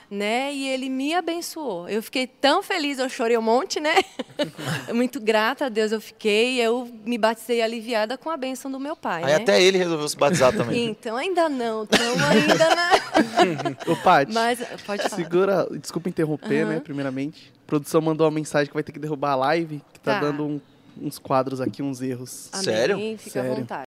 né? 0.09 0.53
E 0.53 0.67
ele 0.69 0.89
me 0.89 1.13
abençoou. 1.13 1.87
Eu 1.89 2.01
fiquei 2.03 2.27
tão 2.27 2.61
feliz, 2.63 2.99
eu 2.99 3.09
chorei 3.09 3.37
um 3.37 3.41
monte, 3.41 3.79
né? 3.79 3.95
Muito 4.93 5.19
grata 5.19 5.65
a 5.65 5.69
Deus 5.69 5.91
eu 5.91 6.01
fiquei. 6.01 6.59
Eu 6.59 6.89
me 7.05 7.17
batizei 7.17 7.61
aliviada 7.61 8.17
com 8.17 8.29
a 8.29 8.37
bênção 8.37 8.69
do 8.71 8.79
meu 8.79 8.95
pai. 8.95 9.23
Aí 9.23 9.29
né? 9.31 9.35
até 9.35 9.61
ele 9.61 9.77
resolveu 9.77 10.07
se 10.07 10.17
batizar 10.17 10.55
também. 10.55 10.89
Então 11.03 11.15
ainda 11.17 11.49
não, 11.49 11.83
estamos 11.83 12.21
ainda 12.23 12.75
na. 12.75 12.91
Ô, 13.91 13.95
Paty, 13.97 14.33
Mas 14.33 14.59
pode 14.85 15.03
falar. 15.03 15.15
segura. 15.15 15.67
Desculpa 15.79 16.09
interromper, 16.09 16.63
Aham. 16.63 16.73
né? 16.73 16.79
Primeiramente. 16.79 17.51
A 17.63 17.67
produção 17.67 18.01
mandou 18.01 18.25
uma 18.25 18.31
mensagem 18.33 18.67
que 18.67 18.73
vai 18.73 18.83
ter 18.83 18.91
que 18.91 18.99
derrubar 18.99 19.31
a 19.31 19.35
live, 19.35 19.81
que 19.93 19.99
tá, 19.99 20.15
Tá. 20.15 20.19
dando 20.19 20.45
um- 20.45 20.61
uns 21.01 21.17
quadros 21.17 21.59
aqui, 21.59 21.81
uns 21.81 22.01
erros. 22.01 22.49
Amém, 22.51 22.63
Sério? 22.63 22.97
Fica 23.17 23.29
Sério. 23.31 23.51
à 23.51 23.55
vontade. 23.55 23.81